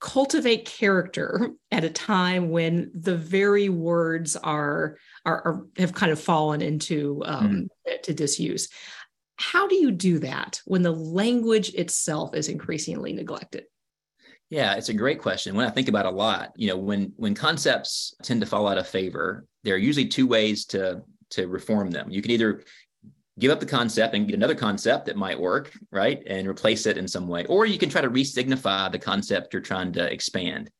cultivate 0.00 0.64
character 0.64 1.50
at 1.70 1.84
a 1.84 1.90
time 1.90 2.50
when 2.50 2.90
the 2.94 3.16
very 3.16 3.68
words 3.68 4.36
are 4.36 4.96
are, 5.24 5.42
are 5.44 5.66
have 5.78 5.92
kind 5.92 6.10
of 6.10 6.20
fallen 6.20 6.60
into 6.60 7.22
um, 7.24 7.68
mm. 7.88 8.02
to 8.02 8.12
disuse. 8.12 8.68
How 9.36 9.66
do 9.66 9.76
you 9.76 9.90
do 9.90 10.18
that 10.20 10.60
when 10.66 10.82
the 10.82 10.92
language 10.92 11.74
itself 11.74 12.34
is 12.34 12.48
increasingly 12.48 13.12
neglected? 13.12 13.64
Yeah, 14.52 14.74
it's 14.74 14.90
a 14.90 14.94
great 14.94 15.18
question. 15.18 15.56
When 15.56 15.64
I 15.64 15.70
think 15.70 15.88
about 15.88 16.04
a 16.04 16.10
lot, 16.10 16.52
you 16.56 16.68
know, 16.68 16.76
when 16.76 17.14
when 17.16 17.34
concepts 17.34 18.14
tend 18.22 18.42
to 18.42 18.46
fall 18.46 18.68
out 18.68 18.76
of 18.76 18.86
favor, 18.86 19.46
there 19.64 19.74
are 19.74 19.78
usually 19.78 20.06
two 20.06 20.26
ways 20.26 20.66
to 20.66 21.00
to 21.30 21.48
reform 21.48 21.90
them. 21.90 22.10
You 22.10 22.20
can 22.20 22.32
either 22.32 22.62
give 23.38 23.50
up 23.50 23.60
the 23.60 23.66
concept 23.78 24.14
and 24.14 24.26
get 24.26 24.36
another 24.36 24.54
concept 24.54 25.06
that 25.06 25.16
might 25.16 25.40
work, 25.40 25.72
right? 25.90 26.22
And 26.26 26.46
replace 26.46 26.84
it 26.84 26.98
in 26.98 27.08
some 27.08 27.28
way. 27.28 27.46
Or 27.46 27.64
you 27.64 27.78
can 27.78 27.88
try 27.88 28.02
to 28.02 28.10
re-signify 28.10 28.90
the 28.90 28.98
concept 28.98 29.54
you're 29.54 29.62
trying 29.62 29.90
to 29.92 30.12
expand 30.12 30.70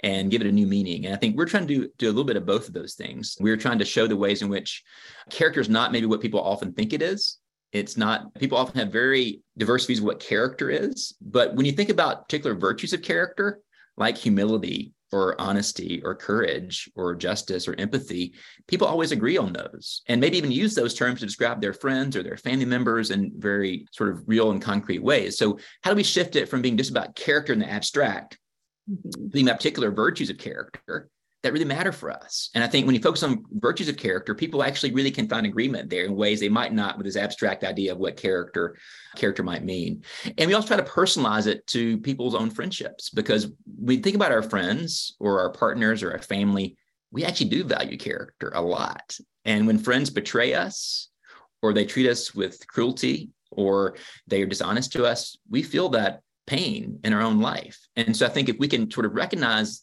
and 0.00 0.30
give 0.30 0.42
it 0.42 0.46
a 0.46 0.52
new 0.52 0.66
meaning. 0.66 1.06
And 1.06 1.14
I 1.14 1.16
think 1.16 1.38
we're 1.38 1.46
trying 1.46 1.66
to 1.68 1.74
do, 1.74 1.88
do 1.96 2.08
a 2.08 2.12
little 2.12 2.24
bit 2.24 2.36
of 2.36 2.44
both 2.44 2.68
of 2.68 2.74
those 2.74 2.96
things. 2.96 3.38
We're 3.40 3.56
trying 3.56 3.78
to 3.78 3.86
show 3.86 4.06
the 4.06 4.14
ways 4.14 4.42
in 4.42 4.50
which 4.50 4.84
character 5.30 5.60
is 5.62 5.70
not 5.70 5.90
maybe 5.90 6.04
what 6.04 6.20
people 6.20 6.42
often 6.42 6.74
think 6.74 6.92
it 6.92 7.00
is, 7.00 7.38
it's 7.72 7.96
not, 7.96 8.34
people 8.34 8.58
often 8.58 8.78
have 8.78 8.92
very 8.92 9.42
diverse 9.58 9.86
views 9.86 9.98
of 9.98 10.04
what 10.04 10.20
character 10.20 10.70
is. 10.70 11.14
But 11.20 11.54
when 11.54 11.66
you 11.66 11.72
think 11.72 11.90
about 11.90 12.28
particular 12.28 12.54
virtues 12.56 12.92
of 12.92 13.02
character, 13.02 13.60
like 13.96 14.16
humility 14.16 14.92
or 15.12 15.40
honesty 15.40 16.02
or 16.04 16.14
courage 16.14 16.90
or 16.96 17.14
justice 17.14 17.68
or 17.68 17.74
empathy, 17.78 18.34
people 18.66 18.86
always 18.86 19.12
agree 19.12 19.36
on 19.36 19.52
those 19.52 20.02
and 20.08 20.20
maybe 20.20 20.36
even 20.36 20.50
use 20.50 20.74
those 20.74 20.94
terms 20.94 21.20
to 21.20 21.26
describe 21.26 21.60
their 21.60 21.72
friends 21.72 22.16
or 22.16 22.22
their 22.22 22.36
family 22.36 22.64
members 22.64 23.10
in 23.10 23.32
very 23.36 23.86
sort 23.92 24.10
of 24.10 24.22
real 24.26 24.50
and 24.50 24.60
concrete 24.60 25.02
ways. 25.02 25.38
So, 25.38 25.58
how 25.82 25.90
do 25.90 25.96
we 25.96 26.02
shift 26.02 26.36
it 26.36 26.48
from 26.48 26.62
being 26.62 26.76
just 26.76 26.90
about 26.90 27.14
character 27.14 27.52
in 27.52 27.58
the 27.58 27.70
abstract, 27.70 28.38
mm-hmm. 28.90 29.28
being 29.28 29.46
about 29.46 29.58
particular 29.58 29.90
virtues 29.90 30.30
of 30.30 30.38
character? 30.38 31.08
That 31.46 31.52
really 31.52 31.64
matter 31.64 31.92
for 31.92 32.10
us. 32.10 32.50
And 32.56 32.64
I 32.64 32.66
think 32.66 32.86
when 32.86 32.96
you 32.96 33.00
focus 33.00 33.22
on 33.22 33.44
virtues 33.52 33.88
of 33.88 33.96
character, 33.96 34.34
people 34.34 34.64
actually 34.64 34.92
really 34.92 35.12
can 35.12 35.28
find 35.28 35.46
agreement 35.46 35.88
there 35.88 36.04
in 36.04 36.16
ways 36.16 36.40
they 36.40 36.48
might 36.48 36.72
not 36.72 36.98
with 36.98 37.06
this 37.06 37.14
abstract 37.14 37.62
idea 37.62 37.92
of 37.92 37.98
what 37.98 38.16
character 38.16 38.76
character 39.14 39.44
might 39.44 39.62
mean. 39.62 40.02
And 40.38 40.48
we 40.48 40.54
also 40.54 40.66
try 40.66 40.76
to 40.76 40.82
personalize 40.82 41.46
it 41.46 41.64
to 41.68 41.98
people's 41.98 42.34
own 42.34 42.50
friendships 42.50 43.10
because 43.10 43.52
we 43.80 43.98
think 43.98 44.16
about 44.16 44.32
our 44.32 44.42
friends 44.42 45.14
or 45.20 45.38
our 45.38 45.50
partners 45.52 46.02
or 46.02 46.10
our 46.10 46.20
family, 46.20 46.76
we 47.12 47.24
actually 47.24 47.50
do 47.50 47.62
value 47.62 47.96
character 47.96 48.50
a 48.52 48.60
lot. 48.60 49.16
And 49.44 49.68
when 49.68 49.78
friends 49.78 50.10
betray 50.10 50.52
us 50.54 51.10
or 51.62 51.72
they 51.72 51.84
treat 51.84 52.08
us 52.08 52.34
with 52.34 52.66
cruelty 52.66 53.30
or 53.52 53.94
they 54.26 54.42
are 54.42 54.46
dishonest 54.46 54.90
to 54.94 55.06
us, 55.06 55.38
we 55.48 55.62
feel 55.62 55.90
that 55.90 56.22
pain 56.46 56.98
in 57.04 57.12
our 57.12 57.22
own 57.22 57.40
life. 57.40 57.78
And 57.96 58.16
so 58.16 58.26
I 58.26 58.28
think 58.28 58.48
if 58.48 58.58
we 58.58 58.68
can 58.68 58.90
sort 58.90 59.06
of 59.06 59.14
recognize 59.14 59.82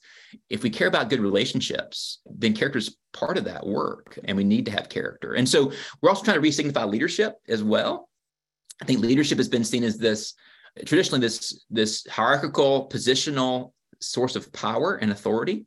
if 0.49 0.63
we 0.63 0.69
care 0.69 0.88
about 0.88 1.10
good 1.10 1.19
relationships, 1.19 2.19
then 2.26 2.54
character 2.54 2.80
is 2.80 2.97
part 3.12 3.38
of 3.38 3.45
that 3.45 3.65
work 3.65 4.17
and 4.23 4.36
we 4.36 4.43
need 4.43 4.65
to 4.65 4.71
have 4.71 4.89
character. 4.89 5.34
And 5.34 5.47
so 5.47 5.71
we're 6.02 6.10
also 6.10 6.23
trying 6.23 6.36
to 6.36 6.41
re-signify 6.41 6.86
leadership 6.86 7.36
as 7.47 7.63
well. 7.63 8.10
I 8.82 8.86
think 8.86 9.02
leadership 9.02 9.38
has 9.38 9.49
been 9.49 9.63
seen 9.63 9.84
as 9.84 9.97
this 9.97 10.34
traditionally 10.86 11.21
this 11.21 11.65
this 11.69 12.06
hierarchical 12.08 12.89
positional 12.89 13.73
source 14.04 14.36
of 14.36 14.52
power 14.54 14.96
and 14.96 15.12
authority. 15.12 15.66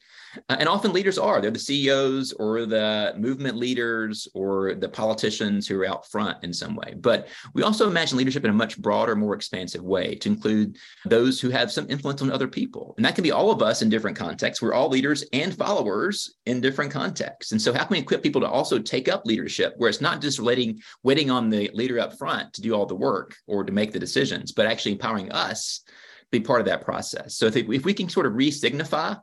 Uh, 0.48 0.56
and 0.60 0.68
often 0.68 0.92
leaders 0.92 1.18
are. 1.18 1.40
They're 1.40 1.50
the 1.50 1.58
CEOs 1.58 2.32
or 2.34 2.66
the 2.66 3.14
movement 3.16 3.56
leaders 3.56 4.28
or 4.34 4.74
the 4.74 4.88
politicians 4.88 5.66
who 5.66 5.80
are 5.80 5.88
out 5.88 6.10
front 6.10 6.42
in 6.44 6.52
some 6.52 6.74
way. 6.74 6.94
But 6.96 7.28
we 7.54 7.62
also 7.62 7.88
imagine 7.88 8.18
leadership 8.18 8.44
in 8.44 8.50
a 8.50 8.54
much 8.54 8.78
broader, 8.78 9.16
more 9.16 9.34
expansive 9.34 9.82
way 9.82 10.14
to 10.16 10.28
include 10.28 10.76
those 11.04 11.40
who 11.40 11.50
have 11.50 11.72
some 11.72 11.88
influence 11.90 12.22
on 12.22 12.30
other 12.30 12.48
people. 12.48 12.94
And 12.96 13.04
that 13.04 13.14
can 13.14 13.22
be 13.22 13.32
all 13.32 13.50
of 13.50 13.62
us 13.62 13.82
in 13.82 13.88
different 13.88 14.16
contexts. 14.16 14.62
We're 14.62 14.74
all 14.74 14.88
leaders 14.88 15.24
and 15.32 15.56
followers 15.56 16.34
in 16.46 16.60
different 16.60 16.90
contexts. 16.90 17.52
And 17.52 17.60
so, 17.60 17.72
how 17.72 17.84
can 17.84 17.94
we 17.94 18.00
equip 18.00 18.22
people 18.22 18.40
to 18.42 18.48
also 18.48 18.78
take 18.78 19.08
up 19.08 19.24
leadership 19.24 19.74
where 19.76 19.90
it's 19.90 20.00
not 20.00 20.20
just 20.20 20.38
relating, 20.38 20.80
waiting 21.02 21.30
on 21.30 21.50
the 21.50 21.70
leader 21.72 21.98
up 21.98 22.18
front 22.18 22.52
to 22.54 22.62
do 22.62 22.74
all 22.74 22.86
the 22.86 22.94
work 22.94 23.34
or 23.46 23.64
to 23.64 23.72
make 23.72 23.92
the 23.92 23.98
decisions, 23.98 24.52
but 24.52 24.66
actually 24.66 24.92
empowering 24.92 25.32
us 25.32 25.82
be 26.30 26.40
part 26.40 26.60
of 26.60 26.66
that 26.66 26.84
process. 26.84 27.36
So 27.36 27.46
if, 27.46 27.56
if 27.56 27.84
we 27.84 27.94
can 27.94 28.08
sort 28.08 28.26
of 28.26 28.34
re-signify 28.34 29.14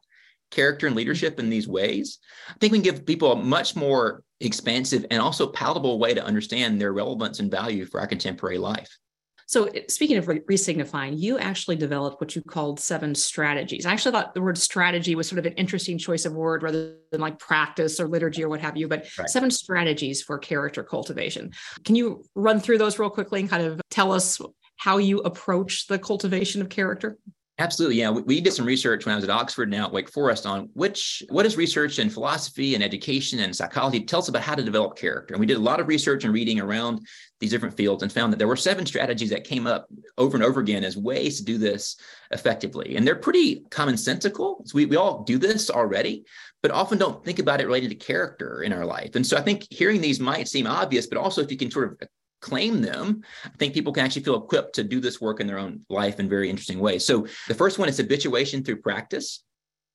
character 0.52 0.88
and 0.88 0.96
leadership 0.96 1.40
in 1.40 1.50
these 1.50 1.68
ways, 1.68 2.20
I 2.50 2.54
think 2.60 2.72
we 2.72 2.80
can 2.80 2.84
give 2.84 3.06
people 3.06 3.32
a 3.32 3.36
much 3.36 3.76
more 3.76 4.24
expansive 4.40 5.06
and 5.10 5.22
also 5.22 5.48
palatable 5.48 6.00
way 6.00 6.14
to 6.14 6.24
understand 6.24 6.80
their 6.80 6.94
relevance 6.94 7.40
and 7.40 7.50
value 7.50 7.86
for 7.86 8.00
our 8.00 8.08
contemporary 8.08 8.58
life. 8.58 8.98
So, 9.46 9.66
eh, 9.66 9.82
speaking 9.90 10.18
of 10.18 10.28
re- 10.28 10.58
signifying 10.58 11.18
you 11.18 11.38
actually 11.38 11.76
developed 11.76 12.22
what 12.22 12.36
you 12.36 12.42
called 12.42 12.80
seven 12.80 13.14
strategies. 13.14 13.86
I 13.86 13.92
actually 13.92 14.14
thought 14.14 14.34
the 14.34 14.42
word 14.42 14.58
strategy 14.58 15.16
was 15.16 15.28
sort 15.28 15.40
of 15.40 15.46
an 15.46 15.54
interesting 15.54 15.98
choice 15.98 16.26
of 16.26 16.34
word 16.34 16.64
rather 16.64 16.96
than 17.12 17.22
like 17.22 17.40
practice 17.40 18.00
or 18.00 18.08
liturgy 18.08 18.44
or 18.44 18.50
what 18.50 18.62
have 18.62 18.78
you, 18.78 18.88
but 18.88 19.06
right. 19.18 19.30
seven 19.30 19.52
strategies 19.52 20.22
for 20.22 20.38
character 20.38 20.84
cultivation. 20.84 21.52
Can 21.84 21.96
you 21.96 22.24
run 22.36 22.60
through 22.60 22.78
those 22.78 22.98
real 22.98 23.10
quickly 23.10 23.42
and 23.42 23.50
kind 23.50 23.64
of 23.64 23.82
tell 23.90 24.12
us 24.12 24.40
how 24.78 24.98
you 24.98 25.20
approach 25.20 25.88
the 25.88 26.00
cultivation 26.00 26.62
of 26.62 26.70
character? 26.70 27.18
Absolutely. 27.60 27.98
Yeah. 27.98 28.10
We, 28.10 28.22
we, 28.24 28.42
did 28.42 28.52
some 28.52 28.66
research 28.66 29.06
when 29.06 29.14
I 29.14 29.16
was 29.16 29.24
at 29.24 29.30
Oxford 29.30 29.70
now 29.70 29.86
at 29.86 29.94
Wake 29.94 30.10
Forest 30.10 30.48
on 30.48 30.70
which, 30.74 31.22
what 31.30 31.46
is 31.46 31.56
research 31.56 32.00
in 32.00 32.10
philosophy 32.10 32.74
and 32.74 32.84
education 32.84 33.40
and 33.40 33.56
psychology 33.56 34.00
tell 34.00 34.20
us 34.20 34.28
about 34.28 34.42
how 34.42 34.56
to 34.56 34.64
develop 34.64 34.98
character. 34.98 35.36
And 35.36 35.40
we 35.40 35.46
did 35.46 35.58
a 35.58 35.62
lot 35.62 35.80
of 35.80 35.88
research 35.88 36.24
and 36.24 36.34
reading 36.34 36.60
around 36.60 37.06
these 37.40 37.52
different 37.52 37.78
fields 37.78 38.02
and 38.02 38.12
found 38.12 38.34
that 38.34 38.38
there 38.38 38.48
were 38.48 38.56
seven 38.56 38.88
strategies 38.88 39.30
that 39.30 39.44
came 39.44 39.68
up 39.68 39.88
over 40.18 40.36
and 40.36 40.44
over 40.44 40.62
again 40.62 40.84
as 40.84 40.98
ways 40.98 41.38
to 41.38 41.46
do 41.46 41.60
this 41.60 41.96
effectively. 42.32 42.96
And 42.96 43.06
they're 43.06 43.16
pretty 43.16 43.62
commonsensical. 43.70 44.68
So 44.68 44.76
we, 44.76 44.86
we 44.88 44.96
all 44.96 45.24
do 45.24 45.38
this 45.38 45.70
already, 45.70 46.26
but 46.64 46.72
often 46.72 46.98
don't 46.98 47.24
think 47.24 47.38
about 47.38 47.62
it 47.62 47.68
related 47.68 47.90
to 47.90 47.96
character 47.96 48.64
in 48.64 48.74
our 48.74 48.86
life. 48.86 49.14
And 49.14 49.26
so 49.26 49.38
I 49.38 49.42
think 49.42 49.68
hearing 49.70 50.02
these 50.02 50.20
might 50.20 50.48
seem 50.48 50.66
obvious, 50.66 51.06
but 51.06 51.20
also 51.20 51.42
if 51.42 51.52
you 51.52 51.58
can 51.58 51.70
sort 51.70 52.02
of 52.02 52.10
claim 52.44 52.82
them, 52.82 53.24
I 53.46 53.58
think 53.58 53.74
people 53.74 53.94
can 53.94 54.06
actually 54.06 54.24
feel 54.24 54.44
equipped 54.44 54.76
to 54.76 54.84
do 54.84 55.00
this 55.00 55.22
work 55.22 55.40
in 55.40 55.48
their 55.48 55.58
own 55.58 55.86
life 55.90 56.20
in 56.20 56.28
very 56.28 56.50
interesting 56.50 56.80
ways. 56.80 57.06
So 57.06 57.26
the 57.48 57.56
first 57.56 57.80
one 57.80 57.88
is 57.88 57.98
habituation 57.98 58.64
through 58.64 58.82
practice. 58.82 59.44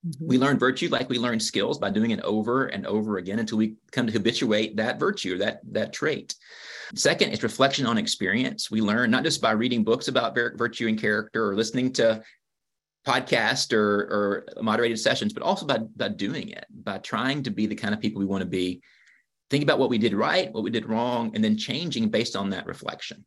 Mm-hmm. 0.07 0.27
We 0.27 0.39
learn 0.39 0.59
virtue 0.59 0.89
like 0.89 1.11
we 1.11 1.19
learn 1.19 1.41
skills 1.41 1.79
by 1.79 1.91
doing 1.91 2.11
it 2.11 2.21
over 2.23 2.67
and 2.67 2.87
over 2.87 3.19
again 3.19 3.39
until 3.39 3.59
we 3.59 3.75
come 3.93 4.07
to 4.07 4.13
habituate 4.13 4.77
that 4.77 4.99
virtue 4.99 5.35
or 5.35 5.39
that, 5.39 5.61
that 5.73 5.93
trait. 5.93 6.35
Second 6.95 7.33
is 7.33 7.43
reflection 7.43 7.85
on 7.85 7.99
experience. 7.99 8.71
We 8.71 8.81
learn 8.81 9.11
not 9.11 9.25
just 9.25 9.43
by 9.43 9.51
reading 9.51 9.85
books 9.85 10.09
about 10.09 10.35
virtue 10.35 10.89
and 10.89 10.99
character 10.99 11.51
or 11.51 11.55
listening 11.55 11.93
to 11.95 12.23
podcasts 13.07 13.75
or, 13.75 14.45
or 14.57 14.63
moderated 14.63 14.99
sessions, 14.99 15.35
but 15.35 15.43
also 15.43 15.67
by, 15.67 15.79
by 15.97 16.09
doing 16.09 16.49
it, 16.49 16.65
by 16.83 16.97
trying 16.99 17.43
to 17.43 17.51
be 17.51 17.67
the 17.67 17.75
kind 17.75 17.93
of 17.93 18.01
people 18.01 18.21
we 18.21 18.27
want 18.27 18.41
to 18.41 18.49
be 18.49 18.81
think 19.51 19.63
about 19.63 19.79
what 19.79 19.91
we 19.91 19.99
did 19.99 20.15
right, 20.15 20.53
what 20.53 20.65
we 20.65 20.71
did 20.71 20.89
wrong, 20.89 21.33
and 21.35 21.43
then 21.43 21.57
changing 21.57 22.09
based 22.09 22.37
on 22.37 22.51
that 22.51 22.67
reflection. 22.67 23.25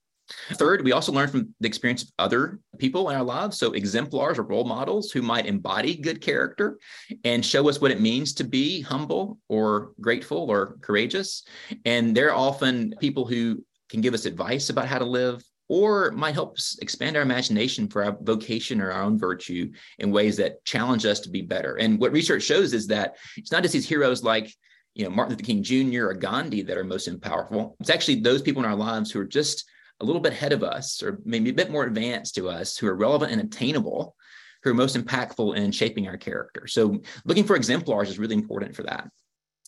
Third, 0.54 0.84
we 0.84 0.92
also 0.92 1.12
learn 1.12 1.28
from 1.28 1.54
the 1.60 1.68
experience 1.68 2.04
of 2.04 2.10
other 2.20 2.60
people 2.78 3.10
in 3.10 3.16
our 3.16 3.24
lives. 3.24 3.58
So, 3.58 3.74
exemplars 3.74 4.40
or 4.40 4.44
role 4.44 4.64
models 4.64 5.12
who 5.12 5.22
might 5.22 5.46
embody 5.46 5.96
good 5.96 6.22
character 6.22 6.80
and 7.26 7.46
show 7.46 7.68
us 7.68 7.82
what 7.82 7.92
it 7.92 8.00
means 8.00 8.34
to 8.36 8.44
be 8.44 8.82
humble 8.82 9.40
or 9.50 9.92
grateful 10.00 10.50
or 10.50 10.78
courageous. 10.82 11.44
And 11.86 12.16
they're 12.16 12.34
often 12.34 12.96
people 13.00 13.26
who 13.26 13.64
can 13.90 14.02
give 14.02 14.14
us 14.14 14.26
advice 14.26 14.70
about 14.70 14.88
how 14.88 15.00
to 15.00 15.06
live 15.06 15.44
or 15.68 16.12
might 16.12 16.34
help 16.34 16.58
expand 16.82 17.16
our 17.16 17.22
imagination 17.22 17.88
for 17.88 18.04
our 18.04 18.18
vocation 18.22 18.82
or 18.82 18.92
our 18.92 19.04
own 19.04 19.18
virtue 19.18 19.72
in 20.00 20.12
ways 20.12 20.36
that 20.38 20.64
challenge 20.66 21.06
us 21.06 21.22
to 21.22 21.30
be 21.30 21.42
better. 21.42 21.76
And 21.78 22.00
what 22.00 22.12
research 22.12 22.44
shows 22.44 22.74
is 22.74 22.88
that 22.88 23.16
it's 23.38 23.52
not 23.52 23.64
just 23.64 23.74
these 23.74 23.88
heroes 23.88 24.22
like 24.22 24.54
you 24.94 25.04
know, 25.04 25.10
Martin 25.10 25.34
Luther 25.34 25.46
King 25.46 25.64
Jr. 25.64 26.08
or 26.08 26.14
Gandhi 26.14 26.62
that 26.64 26.78
are 26.78 26.84
most 26.84 27.10
powerful. 27.22 27.76
It's 27.80 27.90
actually 27.90 28.20
those 28.20 28.42
people 28.42 28.64
in 28.64 28.70
our 28.70 28.76
lives 28.76 29.12
who 29.12 29.20
are 29.20 29.26
just 29.26 29.66
a 30.02 30.06
little 30.06 30.22
bit 30.22 30.34
ahead 30.34 30.52
of 30.52 30.64
us 30.64 31.02
or 31.02 31.20
maybe 31.24 31.50
a 31.50 31.54
bit 31.54 31.72
more 31.72 31.84
advanced 31.84 32.36
to 32.36 32.50
us 32.50 32.78
who 32.78 32.88
are 32.88 32.96
relevant 32.96 33.32
and 33.32 33.42
attainable 33.42 34.16
who 34.64 34.72
are 34.72 34.76
most 34.76 34.96
impactful 34.96 35.56
in 35.56 35.72
shaping 35.72 36.08
our 36.08 36.18
character. 36.18 36.68
So 36.68 37.02
looking 37.26 37.46
for 37.46 37.56
exemplars 37.56 38.10
is 38.10 38.20
really 38.20 38.36
important 38.36 38.76
for 38.76 38.84
that. 38.84 39.08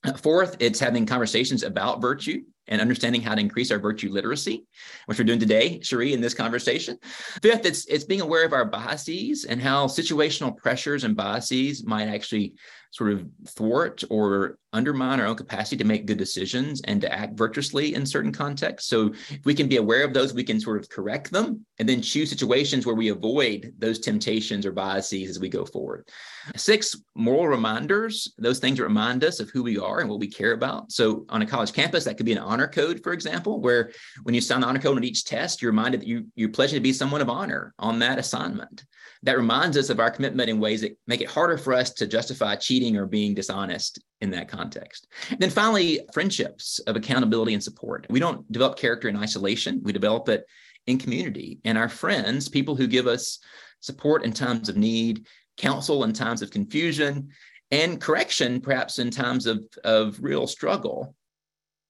Uh, 0.06 0.14
fourth, 0.14 0.58
it's 0.60 0.80
having 0.80 1.06
conversations 1.06 1.64
about 1.64 2.02
virtue 2.02 2.42
and 2.68 2.82
understanding 2.82 3.22
how 3.22 3.36
to 3.36 3.42
increase 3.42 3.72
our 3.72 3.80
virtue 3.80 4.10
literacy, 4.10 4.66
which 5.06 5.18
we're 5.18 5.26
doing 5.26 5.40
today, 5.40 5.80
Cherie, 5.82 6.14
in 6.14 6.22
this 6.22 6.34
conversation. 6.34 6.98
Fifth, 7.42 7.66
it's 7.66 7.86
it's 7.86 8.04
being 8.04 8.22
aware 8.22 8.46
of 8.46 8.54
our 8.54 8.66
biases 8.66 9.46
and 9.46 9.62
how 9.62 9.88
situational 9.88 10.56
pressures 10.56 11.04
and 11.06 11.16
biases 11.16 11.86
might 11.86 12.08
actually 12.08 12.54
sort 12.92 13.14
of 13.14 13.26
thwart 13.48 14.04
or 14.10 14.58
undermine 14.74 15.20
our 15.20 15.28
own 15.28 15.36
capacity 15.36 15.78
to 15.78 15.84
make 15.84 16.06
good 16.06 16.18
decisions 16.18 16.82
and 16.82 17.00
to 17.02 17.12
act 17.12 17.38
virtuously 17.38 17.96
in 17.96 18.06
certain 18.06 18.32
contexts. 18.32 18.90
So 18.90 19.14
if 19.30 19.46
we 19.46 19.54
can 19.54 19.70
be 19.70 19.78
aware 19.78 20.04
of 20.04 20.14
those, 20.14 20.34
we 20.34 20.44
can 20.44 20.60
sort 20.60 20.82
of 20.82 20.90
correct 20.90 21.32
them 21.32 21.66
and 21.80 21.88
then 21.88 22.02
choose 22.02 22.30
situations 22.30 22.86
where 22.86 22.96
we 22.96 23.10
avoid 23.10 23.74
those 23.78 24.00
temptations 24.00 24.66
or 24.66 24.72
biases 24.72 25.30
as 25.30 25.40
we 25.40 25.50
go 25.50 25.66
forward. 25.66 26.08
Six, 26.56 26.96
moral 27.16 27.48
reminders. 27.48 28.34
Those 28.38 28.60
things 28.60 28.80
remind 28.80 29.24
us 29.24 29.40
of 29.40 29.50
who 29.52 29.64
we 29.64 29.78
are 29.78 30.00
and 30.00 30.10
what 30.10 30.20
we 30.20 30.28
care 30.28 30.54
about. 30.54 30.92
So 30.92 31.26
on 31.30 31.42
a 31.42 31.46
college 31.46 31.74
campus, 31.74 32.04
that 32.04 32.18
could 32.18 32.26
be 32.26 32.34
an 32.34 32.40
honor 32.40 32.68
code, 32.68 33.02
for 33.04 33.14
example, 33.14 33.62
where 33.62 33.92
when 34.24 34.36
you 34.36 34.42
sign 34.42 34.62
the 34.62 34.68
honor 34.68 34.80
code 34.80 34.98
on 34.98 35.04
each 35.04 35.26
test, 35.26 35.62
you're 35.62 35.72
reminded 35.72 36.02
that 36.02 36.08
you, 36.08 36.26
you're 36.36 36.50
to 36.50 36.80
be 36.80 36.94
someone 36.94 37.22
of 37.22 37.30
honor 37.30 37.74
on 37.78 38.00
that 38.00 38.18
assignment 38.18 38.86
that 39.24 39.38
reminds 39.38 39.78
us 39.78 39.90
of 39.90 40.00
our 40.00 40.12
commitment 40.12 40.50
in 40.50 40.60
ways 40.60 40.82
that 40.82 40.98
make 41.08 41.22
it 41.22 41.30
harder 41.30 41.58
for 41.58 41.74
us 41.74 41.92
to 41.92 42.06
justify 42.06 42.56
cheating 42.56 42.98
or 42.98 43.06
being 43.06 43.34
dishonest 43.34 44.04
in 44.24 44.32
that 44.32 44.48
context. 44.48 45.08
And 45.30 45.40
then 45.40 45.50
finally, 45.50 46.00
friendships 46.14 46.80
of 46.80 46.96
accountability 46.96 47.54
and 47.54 47.62
support. 47.62 48.08
We 48.10 48.22
don't 48.22 48.50
develop 48.52 48.80
character 48.80 49.10
in 49.10 49.18
isolation, 49.18 49.82
we 49.84 49.92
develop 49.92 50.30
it 50.30 50.46
in 50.88 50.98
community. 50.98 51.60
And 51.66 51.78
our 51.78 51.90
friends, 51.90 52.50
people 52.50 52.76
who 52.76 52.88
give 52.88 53.06
us 53.06 53.40
support 53.82 54.24
in 54.24 54.32
times 54.32 54.70
of 54.70 54.78
need, 54.78 55.28
counsel 55.58 56.06
in 56.06 56.14
times 56.14 56.42
of 56.42 56.52
confusion, 56.52 57.30
and 57.70 58.00
correction, 58.00 58.62
perhaps 58.62 58.98
in 58.98 59.12
times 59.12 59.46
of, 59.46 59.64
of 59.84 60.18
real 60.22 60.48
struggle, 60.48 61.16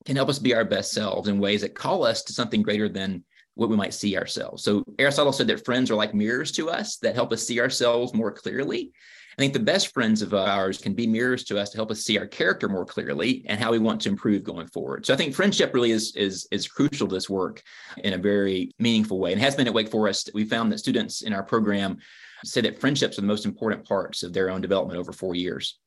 can 0.06 0.16
help 0.16 0.30
us 0.30 0.40
be 0.40 0.56
our 0.56 0.66
best 0.66 0.92
selves 0.92 1.28
in 1.28 1.40
ways 1.40 1.62
that 1.62 1.76
call 1.76 2.04
us 2.04 2.24
to 2.24 2.34
something 2.34 2.64
greater 2.64 2.90
than 2.90 3.24
what 3.56 3.70
we 3.70 3.76
might 3.76 3.94
see 3.94 4.18
ourselves. 4.18 4.64
So 4.64 4.84
Aristotle 4.98 5.32
said 5.32 5.48
that 5.48 5.66
friends 5.66 5.92
are 5.92 5.96
like 5.96 6.16
mirrors 6.16 6.52
to 6.54 6.70
us 6.70 6.98
that 6.98 7.16
help 7.16 7.32
us 7.32 7.46
see 7.46 7.60
ourselves 7.60 8.14
more 8.14 8.32
clearly. 8.32 8.92
I 9.38 9.42
think 9.42 9.54
the 9.54 9.60
best 9.60 9.94
friends 9.94 10.22
of 10.22 10.34
ours 10.34 10.78
can 10.78 10.94
be 10.94 11.08
mirrors 11.08 11.44
to 11.46 11.60
us 11.60 11.72
to 11.72 11.78
help 11.78 11.90
us 11.92 12.02
see 12.02 12.18
our 12.18 12.28
character 12.28 12.70
more 12.70 12.86
clearly 12.86 13.44
and 13.48 13.60
how 13.60 13.72
we 13.72 13.80
want 13.80 14.02
to 14.02 14.10
improve 14.10 14.44
going 14.44 14.68
forward. 14.68 15.06
So 15.06 15.14
I 15.14 15.18
think 15.18 15.34
friendship 15.34 15.74
really 15.74 15.92
is 15.92 16.16
is 16.16 16.48
is 16.52 16.68
crucial 16.68 17.08
to 17.08 17.16
this 17.16 17.30
work 17.30 17.62
in 18.04 18.14
a 18.14 18.18
very 18.18 18.72
meaningful 18.80 19.20
way 19.20 19.32
and 19.32 19.42
has 19.42 19.56
been 19.56 19.68
at 19.68 19.74
Wake 19.74 19.90
Forest. 19.90 20.32
We 20.34 20.46
found 20.46 20.72
that 20.72 20.80
students 20.80 21.24
in 21.24 21.34
our 21.34 21.44
program 21.44 21.98
say 22.46 22.62
that 22.62 22.80
friendships 22.80 23.18
are 23.18 23.22
the 23.22 23.28
most 23.28 23.46
important 23.46 23.88
parts 23.88 24.22
of 24.24 24.34
their 24.34 24.50
own 24.50 24.62
development 24.62 25.00
over 25.00 25.14
four 25.14 25.34
years 25.34 25.80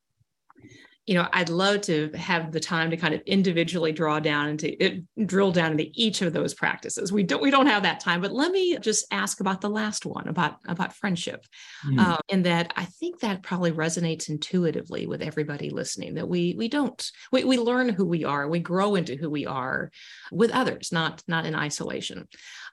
you 1.07 1.15
know, 1.15 1.29
I'd 1.33 1.51
love 1.51 1.83
to 1.83 2.11
have 2.17 2.51
the 2.51 2.59
time 2.59 2.91
to 2.91 2.97
kind 2.97 3.15
of 3.15 3.21
individually 3.27 3.93
draw 3.93 4.19
down 4.19 4.49
into 4.49 4.85
it, 4.85 5.05
drill 5.25 5.53
down 5.53 5.73
into 5.73 5.87
each 5.95 6.21
of 6.21 6.33
those 6.33 6.53
practices. 6.53 7.13
We 7.13 7.23
don't 7.23 7.41
we 7.41 7.53
don't 7.53 7.69
have 7.69 7.85
that 7.85 8.01
time, 8.01 8.21
but 8.21 8.33
let 8.33 8.51
me 8.51 8.77
just 8.79 9.07
ask 9.13 9.39
about 9.39 9.61
the 9.61 9.71
last 9.71 10.05
one 10.05 10.27
about 10.27 10.57
about 10.67 10.97
friendship, 10.97 11.47
mm. 11.87 11.99
um, 12.01 12.19
and 12.29 12.45
that 12.45 12.73
I 12.77 12.87
think 12.87 13.21
that 13.21 13.45
probably 13.45 13.71
resonates 13.71 14.29
intuitively 14.29 15.07
with 15.07 15.23
everybody 15.23 15.71
listening. 15.71 16.15
That 16.15 16.29
we 16.29 16.57
we 16.59 16.67
don't 16.67 17.01
we 17.31 17.45
we 17.45 17.57
learn 17.57 17.89
who 17.89 18.05
we 18.05 18.25
are, 18.25 18.49
we 18.49 18.59
grow 18.59 18.97
into 18.97 19.15
who 19.15 19.31
we 19.31 19.47
are 19.47 19.93
with 20.33 20.51
others, 20.51 20.91
not 20.91 21.23
not 21.29 21.47
in 21.47 21.55
isolation. 21.55 22.27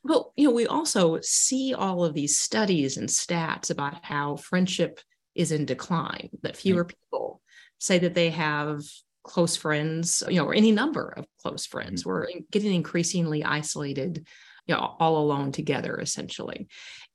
But 0.04 0.26
you 0.36 0.48
know, 0.48 0.56
we 0.56 0.66
also 0.66 1.20
see 1.22 1.76
all 1.76 2.04
of 2.04 2.16
these 2.16 2.40
studies 2.40 2.98
and 2.98 3.08
stats 3.08 3.70
about 3.70 4.04
how 4.04 4.38
friendship 4.38 5.00
is 5.36 5.52
in 5.52 5.66
decline. 5.66 6.30
That 6.42 6.58
fewer 6.58 6.86
people 6.86 7.43
say 7.80 8.00
that 8.00 8.14
they 8.14 8.30
have 8.30 8.82
close 9.24 9.56
friends, 9.56 10.24
you 10.28 10.36
know, 10.36 10.46
or 10.46 10.54
any 10.54 10.72
number 10.72 11.14
of 11.18 11.26
close 11.42 11.66
friends. 11.66 12.02
Mm-hmm. 12.02 12.10
We're 12.10 12.28
getting 12.52 12.74
increasingly 12.74 13.44
isolated, 13.44 14.28
you 14.68 14.76
know, 14.76 14.96
all 15.00 15.18
alone 15.18 15.52
together 15.52 16.00
essentially. 16.00 16.68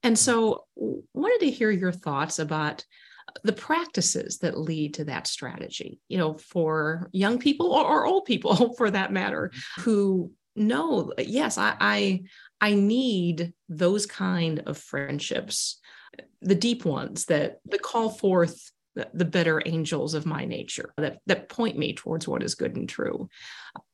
And 0.02 0.16
mm-hmm. 0.16 0.22
so 0.22 0.64
wanted 0.76 1.40
to 1.40 1.50
hear 1.50 1.70
your 1.70 1.92
thoughts 1.92 2.38
about 2.38 2.84
the 3.44 3.52
practices 3.52 4.38
that 4.38 4.58
lead 4.58 4.94
to 4.94 5.04
that 5.04 5.26
strategy, 5.26 6.00
you 6.08 6.16
know, 6.16 6.34
for 6.34 7.08
young 7.12 7.38
people 7.38 7.72
or, 7.72 7.84
or 7.84 8.06
old 8.06 8.24
people 8.24 8.74
for 8.78 8.90
that 8.90 9.12
matter, 9.12 9.50
mm-hmm. 9.52 9.82
who 9.82 10.32
know, 10.56 11.12
yes, 11.18 11.58
I, 11.58 11.76
I 11.80 12.22
I 12.60 12.74
need 12.74 13.52
those 13.68 14.06
kind 14.06 14.64
of 14.66 14.78
friendships, 14.78 15.78
the 16.40 16.54
deep 16.54 16.84
ones 16.84 17.26
that 17.26 17.58
that 17.66 17.82
call 17.82 18.10
forth 18.10 18.72
the, 19.12 19.24
better 19.24 19.62
angels 19.66 20.14
of 20.14 20.26
my 20.26 20.44
nature 20.44 20.92
that, 20.96 21.18
that 21.26 21.48
point 21.48 21.78
me 21.78 21.92
towards 21.92 22.26
what 22.26 22.42
is 22.42 22.54
good 22.54 22.76
and 22.76 22.88
true. 22.88 23.28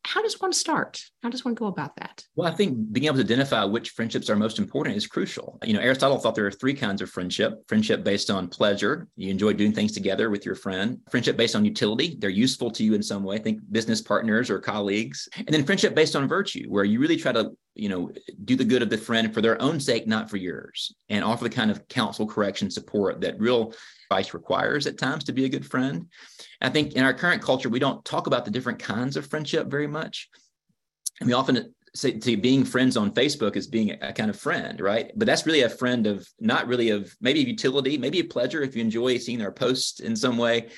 How 0.04 0.22
does 0.22 0.40
one 0.40 0.52
start? 0.52 1.02
How 1.22 1.30
does 1.30 1.44
one 1.44 1.54
go 1.54 1.66
about 1.66 1.96
that? 1.96 2.24
Well, 2.36 2.50
I 2.50 2.54
think 2.54 2.92
being 2.92 3.06
able 3.06 3.16
to 3.16 3.22
identify 3.22 3.64
which 3.64 3.90
friendships 3.90 4.30
are 4.30 4.36
most 4.36 4.58
important 4.58 4.96
is 4.96 5.06
crucial. 5.06 5.58
You 5.64 5.74
know, 5.74 5.80
Aristotle 5.80 6.18
thought 6.18 6.34
there 6.34 6.46
are 6.46 6.52
three 6.52 6.74
kinds 6.74 7.02
of 7.02 7.10
friendship 7.10 7.66
friendship 7.68 8.04
based 8.04 8.30
on 8.30 8.48
pleasure, 8.48 9.08
you 9.16 9.30
enjoy 9.30 9.52
doing 9.54 9.72
things 9.72 9.92
together 9.92 10.30
with 10.30 10.46
your 10.46 10.54
friend, 10.54 10.98
friendship 11.10 11.36
based 11.36 11.56
on 11.56 11.64
utility, 11.64 12.16
they're 12.18 12.30
useful 12.30 12.70
to 12.70 12.84
you 12.84 12.94
in 12.94 13.02
some 13.02 13.24
way, 13.24 13.38
think 13.38 13.60
business 13.72 14.00
partners 14.00 14.50
or 14.50 14.60
colleagues, 14.60 15.28
and 15.36 15.48
then 15.48 15.64
friendship 15.64 15.94
based 15.94 16.14
on 16.14 16.28
virtue, 16.28 16.66
where 16.68 16.84
you 16.84 17.00
really 17.00 17.16
try 17.16 17.32
to 17.32 17.50
you 17.74 17.88
know 17.88 18.10
do 18.44 18.56
the 18.56 18.64
good 18.64 18.82
of 18.82 18.90
the 18.90 18.98
friend 18.98 19.34
for 19.34 19.40
their 19.40 19.60
own 19.60 19.80
sake 19.80 20.06
not 20.06 20.30
for 20.30 20.36
yours 20.36 20.94
and 21.08 21.24
offer 21.24 21.44
the 21.44 21.50
kind 21.50 21.70
of 21.70 21.86
counsel 21.88 22.26
correction 22.26 22.70
support 22.70 23.20
that 23.20 23.38
real 23.38 23.72
requires 24.34 24.86
at 24.86 24.98
times 24.98 25.24
to 25.24 25.32
be 25.32 25.44
a 25.44 25.48
good 25.48 25.66
friend. 25.66 26.06
I 26.60 26.70
think 26.70 26.92
in 26.92 27.04
our 27.04 27.14
current 27.14 27.42
culture, 27.42 27.68
we 27.68 27.78
don't 27.78 28.04
talk 28.04 28.26
about 28.26 28.44
the 28.44 28.50
different 28.50 28.78
kinds 28.78 29.16
of 29.16 29.26
friendship 29.26 29.68
very 29.68 29.86
much. 29.86 30.28
And 31.20 31.26
we 31.26 31.32
often 31.32 31.74
say, 31.94 32.12
to 32.12 32.36
being 32.36 32.64
friends 32.64 32.96
on 32.96 33.12
Facebook 33.12 33.56
is 33.56 33.66
being 33.66 33.92
a 34.02 34.12
kind 34.12 34.30
of 34.30 34.38
friend, 34.38 34.80
right? 34.80 35.12
But 35.16 35.26
that's 35.26 35.46
really 35.46 35.62
a 35.62 35.68
friend 35.68 36.06
of 36.06 36.26
not 36.40 36.66
really 36.66 36.90
of 36.90 37.14
maybe 37.20 37.40
utility, 37.40 37.96
maybe 37.96 38.20
a 38.20 38.24
pleasure 38.24 38.62
if 38.62 38.74
you 38.74 38.82
enjoy 38.82 39.18
seeing 39.18 39.42
our 39.42 39.52
posts 39.52 40.00
in 40.00 40.16
some 40.16 40.36
way, 40.36 40.68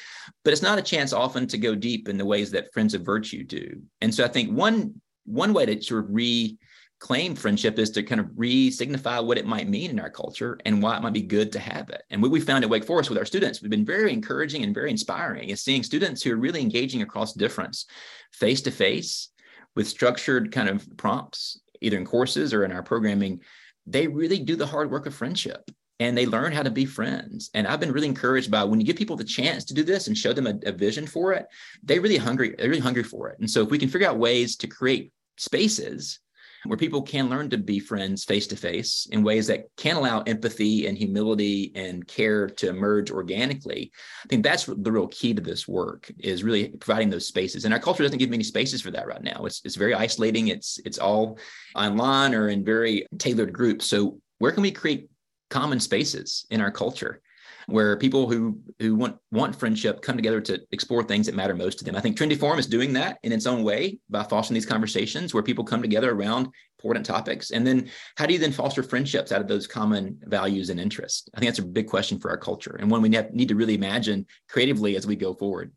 but 0.45 0.53
it's 0.53 0.63
not 0.63 0.79
a 0.79 0.83
chance 0.83 1.13
often 1.13 1.47
to 1.49 1.59
go 1.59 1.75
deep 1.75 2.09
in 2.09 2.19
the 2.19 2.25
ways 2.25 2.51
that 2.51 2.73
friends 2.73 2.95
of 2.95 3.03
virtue 3.03 3.45
do. 3.45 3.81
And 4.01 4.15
so 4.15 4.25
I 4.25 4.29
think 4.29 4.51
one 4.51 5.01
one 5.25 5.53
way 5.53 5.67
to 5.67 5.83
sort 5.83 6.05
of 6.05 6.11
re 6.11 6.57
claim 6.99 7.35
friendship 7.35 7.79
is 7.79 7.91
to 7.91 8.03
kind 8.03 8.21
of 8.21 8.31
re-signify 8.37 9.19
what 9.19 9.39
it 9.39 9.47
might 9.47 9.69
mean 9.69 9.91
in 9.91 10.01
our 10.01 10.11
culture 10.11 10.59
and 10.65 10.83
why 10.83 10.97
it 10.97 11.03
might 11.03 11.13
be 11.13 11.23
good 11.23 11.53
to 11.53 11.59
have 11.59 11.91
it. 11.91 12.03
And 12.11 12.23
what 12.23 12.31
we 12.31 12.41
found 12.41 12.65
at 12.65 12.71
Wake 12.71 12.85
Forest 12.85 13.11
with 13.11 13.19
our 13.19 13.25
students, 13.25 13.61
we've 13.61 13.71
been 13.71 13.85
very 13.85 14.13
encouraging 14.13 14.63
and 14.63 14.75
very 14.75 14.91
inspiring 14.91 15.51
is 15.51 15.61
seeing 15.61 15.83
students 15.83 16.23
who 16.23 16.33
are 16.33 16.37
really 16.37 16.61
engaging 16.61 17.03
across 17.03 17.35
difference, 17.35 17.87
face 18.33 18.63
to 18.63 18.71
face, 18.71 19.29
with 19.75 19.87
structured 19.87 20.51
kind 20.53 20.69
of 20.69 20.89
prompts, 20.97 21.61
either 21.81 21.99
in 21.99 22.07
courses 22.07 22.55
or 22.55 22.65
in 22.65 22.73
our 22.73 22.83
programming. 22.83 23.41
They 23.87 24.09
really 24.09 24.39
do 24.39 24.57
the 24.57 24.67
hard 24.67 24.91
work 24.91 25.07
of 25.07 25.15
friendship 25.15 25.71
and 26.01 26.17
they 26.17 26.27
learn 26.27 26.53
how 26.53 26.63
to 26.63 26.71
be 26.71 26.87
friends. 26.87 27.51
And 27.55 27.67
I've 27.67 27.81
been 27.81 27.93
really 27.93 28.09
encouraged 28.09 28.51
by 28.51 28.65
when 28.65 28.81
you 28.81 28.87
give 28.87 28.97
people 28.97 29.17
the 29.17 29.25
chance 29.25 29.65
to 29.67 29.75
do 29.75 29.83
this 29.83 30.07
and 30.07 30.17
show 30.17 30.33
them 30.33 30.47
a, 30.47 30.59
a 30.65 30.73
vision 30.73 31.07
for 31.07 31.33
it, 31.33 31.47
they 31.83 31.99
really 31.99 32.17
hungry, 32.17 32.55
they're 32.57 32.69
really 32.69 32.81
hungry 32.81 33.03
for 33.03 33.29
it. 33.29 33.39
And 33.39 33.51
so 33.51 33.63
if 33.63 33.71
we 33.71 33.79
can 33.79 33.89
figure 33.89 34.09
out 34.09 34.19
ways 34.19 34.57
to 34.57 34.67
create 34.67 35.13
spaces 35.37 36.21
where 36.69 36.79
people 36.79 37.03
can 37.03 37.29
learn 37.29 37.51
to 37.51 37.59
be 37.59 37.79
friends 37.79 38.25
face 38.25 38.47
to 38.49 38.57
face 38.57 39.07
in 39.11 39.23
ways 39.23 39.47
that 39.47 39.67
can 39.77 39.97
allow 39.97 40.23
empathy 40.23 40.87
and 40.87 40.97
humility 40.97 41.73
and 41.75 42.07
care 42.07 42.49
to 42.49 42.69
emerge 42.69 43.11
organically. 43.11 43.93
I 44.25 44.29
think 44.29 44.43
that's 44.43 44.65
the 44.65 44.93
real 44.93 45.09
key 45.09 45.35
to 45.35 45.43
this 45.43 45.67
work 45.67 46.11
is 46.19 46.45
really 46.45 46.69
providing 46.69 47.11
those 47.11 47.27
spaces. 47.27 47.65
And 47.65 47.75
our 47.75 47.81
culture 47.81 48.03
doesn't 48.03 48.19
give 48.19 48.31
many 48.31 48.45
spaces 48.45 48.83
for 48.83 48.91
that 48.91 49.07
right 49.07 49.23
now. 49.23 49.45
It's 49.45 49.61
it's 49.65 49.77
very 49.77 49.95
isolating. 49.95 50.49
It's 50.49 50.79
it's 50.85 50.99
all 50.99 51.39
online 51.75 52.35
or 52.35 52.49
in 52.49 52.65
very 52.65 53.07
tailored 53.19 53.53
groups. 53.53 53.87
So 53.87 54.21
where 54.39 54.53
can 54.53 54.63
we 54.63 54.71
create 54.71 55.09
common 55.51 55.81
spaces 55.81 56.47
in 56.51 56.61
our 56.61 56.71
culture 56.71 57.23
where 57.67 57.97
people 57.97 58.29
who 58.31 58.59
who 58.79 58.95
want 58.95 59.17
want 59.33 59.55
friendship 59.55 60.01
come 60.01 60.17
together 60.17 60.41
to 60.41 60.61
explore 60.71 61.03
things 61.03 61.27
that 61.27 61.35
matter 61.35 61.55
most 61.55 61.79
to 61.79 61.85
them. 61.85 61.97
I 61.97 62.01
think 62.01 62.17
Trinity 62.17 62.39
Forum 62.39 62.59
is 62.59 62.67
doing 62.67 62.93
that 62.95 63.19
in 63.23 63.33
its 63.33 63.47
own 63.47 63.65
way 63.65 63.99
by 64.09 64.23
fostering 64.23 64.55
these 64.55 64.67
conversations 64.67 65.35
where 65.35 65.43
people 65.43 65.65
come 65.65 65.83
together 65.83 66.13
around 66.13 66.49
important 66.79 67.05
topics. 67.07 67.51
And 67.51 67.67
then 67.67 67.91
how 68.17 68.27
do 68.27 68.33
you 68.33 68.39
then 68.39 68.53
foster 68.53 68.83
friendships 68.83 69.33
out 69.33 69.41
of 69.41 69.49
those 69.49 69.67
common 69.67 70.19
values 70.25 70.71
and 70.71 70.79
interests? 70.79 71.29
I 71.35 71.41
think 71.41 71.51
that's 71.51 71.59
a 71.59 71.67
big 71.67 71.89
question 71.89 72.19
for 72.19 72.31
our 72.31 72.39
culture 72.39 72.77
and 72.79 72.91
one 72.91 73.03
we 73.03 73.09
need 73.09 73.49
to 73.49 73.57
really 73.57 73.75
imagine 73.75 74.27
creatively 74.49 74.97
as 74.97 75.07
we 75.07 75.17
go 75.17 75.35
forward. 75.35 75.73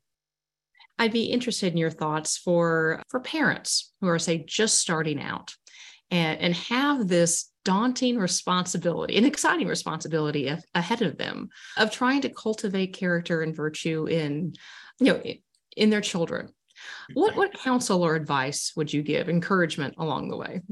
I'd 0.99 1.13
be 1.13 1.25
interested 1.25 1.71
in 1.71 1.77
your 1.77 1.91
thoughts 1.91 2.37
for 2.37 3.01
for 3.09 3.19
parents 3.19 3.93
who 4.01 4.07
are 4.07 4.19
say 4.19 4.43
just 4.45 4.79
starting 4.79 5.21
out 5.21 5.55
and, 6.11 6.39
and 6.39 6.53
have 6.55 7.07
this 7.07 7.49
daunting 7.69 8.17
responsibility, 8.17 9.15
an 9.15 9.25
exciting 9.25 9.67
responsibility 9.67 10.51
ahead 10.73 11.03
of 11.03 11.19
them 11.19 11.49
of 11.77 11.91
trying 11.91 12.19
to 12.19 12.29
cultivate 12.29 12.95
character 12.95 13.43
and 13.43 13.55
virtue 13.55 14.07
in, 14.07 14.51
you 14.99 15.13
know, 15.13 15.21
in 15.77 15.91
their 15.91 16.01
children. 16.01 16.51
What 17.13 17.35
what 17.35 17.53
counsel 17.53 18.01
or 18.01 18.15
advice 18.15 18.73
would 18.75 18.91
you 18.91 19.03
give, 19.03 19.29
encouragement 19.29 19.93
along 19.99 20.29
the 20.29 20.37
way? 20.37 20.63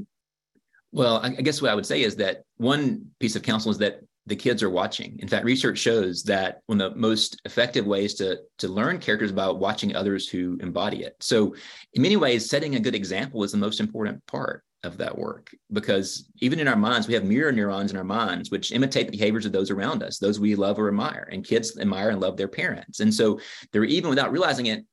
Well, 0.90 1.20
I 1.22 1.28
guess 1.28 1.62
what 1.62 1.70
I 1.70 1.76
would 1.76 1.86
say 1.86 2.02
is 2.02 2.16
that 2.16 2.42
one 2.56 3.06
piece 3.20 3.36
of 3.36 3.42
counsel 3.42 3.70
is 3.70 3.78
that 3.78 4.00
the 4.26 4.34
kids 4.34 4.60
are 4.64 4.70
watching. 4.70 5.20
In 5.20 5.28
fact, 5.28 5.44
research 5.44 5.78
shows 5.78 6.24
that 6.24 6.62
one 6.66 6.80
of 6.80 6.94
the 6.94 6.98
most 6.98 7.40
effective 7.44 7.86
ways 7.86 8.14
to, 8.14 8.38
to 8.58 8.66
learn 8.66 8.98
characters 8.98 9.30
about 9.30 9.60
watching 9.60 9.94
others 9.94 10.28
who 10.28 10.58
embody 10.60 11.04
it. 11.04 11.14
So, 11.20 11.54
in 11.94 12.02
many 12.02 12.16
ways, 12.16 12.50
setting 12.50 12.74
a 12.74 12.80
good 12.80 12.96
example 12.96 13.44
is 13.44 13.52
the 13.52 13.58
most 13.58 13.78
important 13.78 14.26
part 14.26 14.64
of 14.84 14.96
that 14.96 15.16
work 15.16 15.50
because 15.72 16.30
even 16.40 16.60
in 16.60 16.68
our 16.68 16.76
minds 16.76 17.08
we 17.08 17.14
have 17.14 17.24
mirror 17.24 17.50
neurons 17.50 17.90
in 17.90 17.96
our 17.96 18.04
minds 18.04 18.50
which 18.50 18.70
imitate 18.70 19.06
the 19.06 19.16
behaviors 19.16 19.44
of 19.44 19.50
those 19.50 19.72
around 19.72 20.04
us 20.04 20.18
those 20.18 20.38
we 20.38 20.54
love 20.54 20.78
or 20.78 20.86
admire 20.86 21.28
and 21.32 21.44
kids 21.44 21.76
admire 21.78 22.10
and 22.10 22.20
love 22.20 22.36
their 22.36 22.48
parents. 22.48 23.00
And 23.00 23.12
so 23.12 23.40
they're 23.72 23.84
even 23.84 24.10
without 24.10 24.32
realizing 24.32 24.66
it 24.66 24.84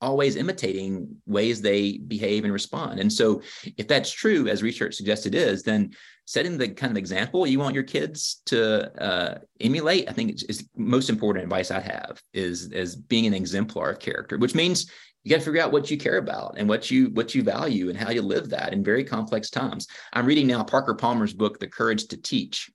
always 0.00 0.36
imitating 0.36 1.16
ways 1.26 1.60
they 1.60 1.98
behave 1.98 2.44
and 2.44 2.52
respond. 2.52 2.98
And 2.98 3.12
so 3.12 3.40
if 3.76 3.86
that's 3.86 4.10
true 4.10 4.48
as 4.48 4.62
research 4.62 4.94
suggests 4.94 5.26
it 5.26 5.34
is 5.34 5.62
then 5.62 5.92
setting 6.24 6.56
the 6.56 6.68
kind 6.68 6.90
of 6.90 6.96
example 6.96 7.46
you 7.46 7.58
want 7.58 7.74
your 7.74 7.84
kids 7.84 8.42
to 8.46 8.90
uh, 9.02 9.38
emulate 9.60 10.08
i 10.08 10.12
think 10.12 10.40
is 10.48 10.68
most 10.76 11.10
important 11.10 11.42
advice 11.42 11.72
i 11.72 11.80
have 11.80 12.22
is 12.32 12.70
is 12.70 12.94
being 12.94 13.26
an 13.26 13.34
exemplar 13.34 13.90
of 13.90 13.98
character 13.98 14.38
which 14.38 14.54
means 14.54 14.88
you 15.24 15.30
got 15.30 15.38
to 15.38 15.44
figure 15.44 15.62
out 15.62 15.72
what 15.72 15.90
you 15.90 15.96
care 15.96 16.18
about 16.18 16.54
and 16.58 16.68
what 16.68 16.90
you 16.90 17.06
what 17.10 17.34
you 17.34 17.42
value 17.42 17.88
and 17.88 17.98
how 17.98 18.10
you 18.10 18.22
live 18.22 18.48
that 18.50 18.72
in 18.72 18.82
very 18.82 19.04
complex 19.04 19.50
times. 19.50 19.86
I'm 20.12 20.26
reading 20.26 20.46
now 20.46 20.64
parker 20.64 20.94
palmer's 20.94 21.32
book 21.32 21.58
the 21.58 21.68
courage 21.68 22.08
to 22.08 22.16
teach 22.16 22.70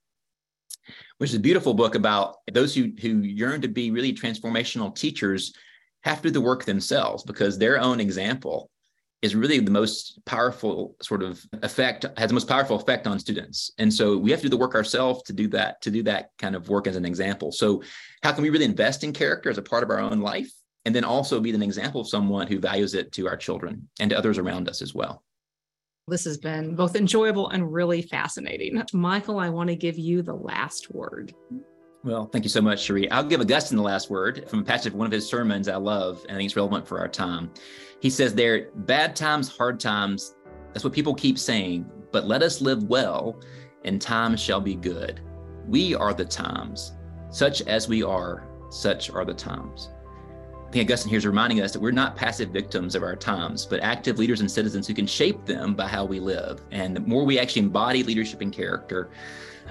which 1.18 1.30
is 1.30 1.36
a 1.36 1.40
beautiful 1.40 1.74
book 1.74 1.94
about 1.94 2.36
those 2.52 2.74
who 2.74 2.90
who 3.00 3.20
yearn 3.20 3.60
to 3.60 3.68
be 3.68 3.90
really 3.90 4.12
transformational 4.12 4.94
teachers 4.94 5.54
have 6.02 6.22
to 6.22 6.28
do 6.28 6.32
the 6.32 6.40
work 6.40 6.64
themselves 6.64 7.22
because 7.24 7.58
their 7.58 7.80
own 7.80 8.00
example 8.00 8.70
is 9.20 9.34
really 9.34 9.58
the 9.58 9.70
most 9.70 10.24
powerful 10.26 10.94
sort 11.02 11.24
of 11.24 11.44
effect 11.64 12.06
has 12.16 12.28
the 12.28 12.34
most 12.34 12.48
powerful 12.48 12.76
effect 12.76 13.04
on 13.08 13.18
students. 13.18 13.72
And 13.78 13.92
so 13.92 14.16
we 14.16 14.30
have 14.30 14.38
to 14.40 14.44
do 14.46 14.50
the 14.50 14.56
work 14.56 14.76
ourselves 14.76 15.24
to 15.24 15.32
do 15.32 15.48
that 15.48 15.82
to 15.82 15.90
do 15.90 16.04
that 16.04 16.30
kind 16.38 16.54
of 16.54 16.68
work 16.68 16.86
as 16.86 16.94
an 16.94 17.04
example. 17.04 17.50
So 17.50 17.82
how 18.22 18.32
can 18.32 18.42
we 18.42 18.50
really 18.50 18.64
invest 18.64 19.02
in 19.02 19.12
character 19.12 19.50
as 19.50 19.58
a 19.58 19.62
part 19.62 19.82
of 19.82 19.90
our 19.90 19.98
own 19.98 20.20
life 20.20 20.52
and 20.88 20.94
then 20.94 21.04
also 21.04 21.38
be 21.38 21.50
an 21.50 21.62
example 21.62 22.00
of 22.00 22.08
someone 22.08 22.46
who 22.46 22.58
values 22.58 22.94
it 22.94 23.12
to 23.12 23.28
our 23.28 23.36
children 23.36 23.86
and 24.00 24.08
to 24.08 24.16
others 24.16 24.38
around 24.38 24.70
us 24.70 24.80
as 24.80 24.94
well. 24.94 25.22
This 26.06 26.24
has 26.24 26.38
been 26.38 26.74
both 26.74 26.96
enjoyable 26.96 27.50
and 27.50 27.70
really 27.70 28.00
fascinating. 28.00 28.82
Michael, 28.94 29.38
I 29.38 29.50
want 29.50 29.68
to 29.68 29.76
give 29.76 29.98
you 29.98 30.22
the 30.22 30.34
last 30.34 30.90
word. 30.90 31.34
Well, 32.04 32.24
thank 32.24 32.46
you 32.46 32.48
so 32.48 32.62
much, 32.62 32.80
Cherie. 32.80 33.10
I'll 33.10 33.22
give 33.22 33.42
Augustine 33.42 33.76
the 33.76 33.82
last 33.82 34.08
word 34.08 34.48
from 34.48 34.60
a 34.60 34.64
passage 34.64 34.94
of 34.94 34.98
one 34.98 35.04
of 35.04 35.12
his 35.12 35.28
sermons 35.28 35.68
I 35.68 35.76
love, 35.76 36.22
and 36.22 36.32
I 36.32 36.38
think 36.38 36.46
it's 36.46 36.56
relevant 36.56 36.88
for 36.88 36.98
our 36.98 37.08
time. 37.08 37.50
He 38.00 38.08
says 38.08 38.34
there, 38.34 38.70
bad 38.74 39.14
times, 39.14 39.54
hard 39.54 39.78
times, 39.78 40.36
that's 40.72 40.84
what 40.84 40.94
people 40.94 41.14
keep 41.14 41.38
saying, 41.38 41.84
but 42.12 42.26
let 42.26 42.42
us 42.42 42.62
live 42.62 42.84
well, 42.84 43.38
and 43.84 44.00
times 44.00 44.40
shall 44.40 44.62
be 44.62 44.74
good. 44.74 45.20
We 45.66 45.94
are 45.94 46.14
the 46.14 46.24
times 46.24 46.92
Such 47.28 47.60
as 47.66 47.88
we 47.88 48.02
are, 48.02 48.48
such 48.70 49.10
are 49.10 49.26
the 49.26 49.34
times. 49.34 49.90
I 50.68 50.70
think 50.70 50.84
Augustine 50.90 51.08
here 51.08 51.16
is 51.16 51.26
reminding 51.26 51.62
us 51.62 51.72
that 51.72 51.80
we're 51.80 51.92
not 51.92 52.14
passive 52.14 52.50
victims 52.50 52.94
of 52.94 53.02
our 53.02 53.16
times, 53.16 53.64
but 53.64 53.80
active 53.80 54.18
leaders 54.18 54.42
and 54.42 54.50
citizens 54.50 54.86
who 54.86 54.92
can 54.92 55.06
shape 55.06 55.46
them 55.46 55.74
by 55.74 55.88
how 55.88 56.04
we 56.04 56.20
live. 56.20 56.60
And 56.70 56.94
the 56.94 57.00
more 57.00 57.24
we 57.24 57.38
actually 57.38 57.62
embody 57.62 58.02
leadership 58.02 58.42
and 58.42 58.52
character 58.52 59.08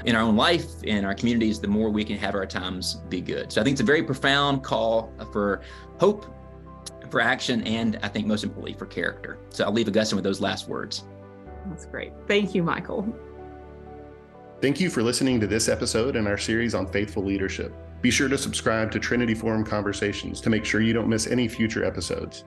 in 0.06 0.16
our 0.16 0.24
own 0.24 0.36
life, 0.36 0.84
in 0.84 1.06
our 1.06 1.14
communities, 1.14 1.60
the 1.60 1.68
more 1.68 1.92
we 1.92 2.04
can 2.04 2.18
have 2.18 2.34
our 2.34 2.48
times 2.48 2.96
be 3.10 3.22
good. 3.22 3.52
So 3.52 3.62
I 3.62 3.64
think 3.64 3.76
it's 3.76 3.82
a 3.82 3.86
very 3.86 4.02
profound 4.02 4.64
call 4.64 5.14
for 5.32 5.62
hope, 6.00 6.26
for 7.12 7.22
action, 7.22 7.62
and 7.68 8.00
I 8.02 8.08
think 8.08 8.26
most 8.26 8.44
importantly 8.44 8.74
for 8.74 8.88
character. 8.88 9.38
So 9.50 9.66
I'll 9.66 9.72
leave 9.72 9.88
Augustine 9.88 10.18
with 10.18 10.24
those 10.24 10.42
last 10.42 10.68
words. 10.68 11.04
That's 11.70 11.86
great. 11.86 12.12
Thank 12.28 12.56
you, 12.56 12.64
Michael. 12.64 13.08
Thank 14.62 14.80
you 14.80 14.90
for 14.90 15.04
listening 15.04 15.40
to 15.42 15.48
this 15.48 15.70
episode 15.70 16.16
in 16.16 16.26
our 16.26 16.40
series 16.40 16.74
on 16.74 16.88
faithful 16.88 17.24
leadership. 17.24 17.72
Be 18.02 18.12
sure 18.12 18.30
to 18.30 18.38
subscribe 18.38 18.92
to 18.92 19.00
Trinity 19.00 19.34
Forum 19.34 19.64
Conversations 19.64 20.40
to 20.42 20.50
make 20.50 20.66
sure 20.66 20.82
you 20.82 20.94
don't 20.94 21.10
miss 21.10 21.28
any 21.28 21.48
future 21.48 21.84
episodes. 21.84 22.46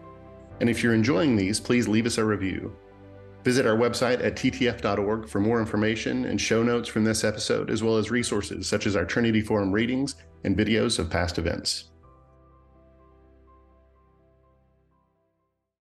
And 0.61 0.69
if 0.71 0.83
you're 0.83 0.95
enjoying 0.95 1.37
these, 1.37 1.59
please 1.59 1.89
leave 1.89 2.07
us 2.07 2.19
a 2.19 2.25
review. 2.25 2.77
Visit 3.45 3.67
our 3.67 3.77
website 3.77 4.23
at 4.25 4.37
ttf.org 4.37 5.29
for 5.29 5.41
more 5.41 5.61
information 5.61 6.27
and 6.27 6.41
show 6.41 6.63
notes 6.63 6.89
from 6.89 7.05
this 7.05 7.25
episode, 7.25 7.71
as 7.71 7.83
well 7.83 7.97
as 7.97 8.11
resources 8.11 8.67
such 8.67 8.87
as 8.87 8.97
our 8.97 9.05
Trinity 9.05 9.41
Forum 9.41 9.73
readings 9.73 10.17
and 10.45 10.57
videos 10.57 10.99
of 10.99 11.11
past 11.11 11.39
events. 11.39 11.90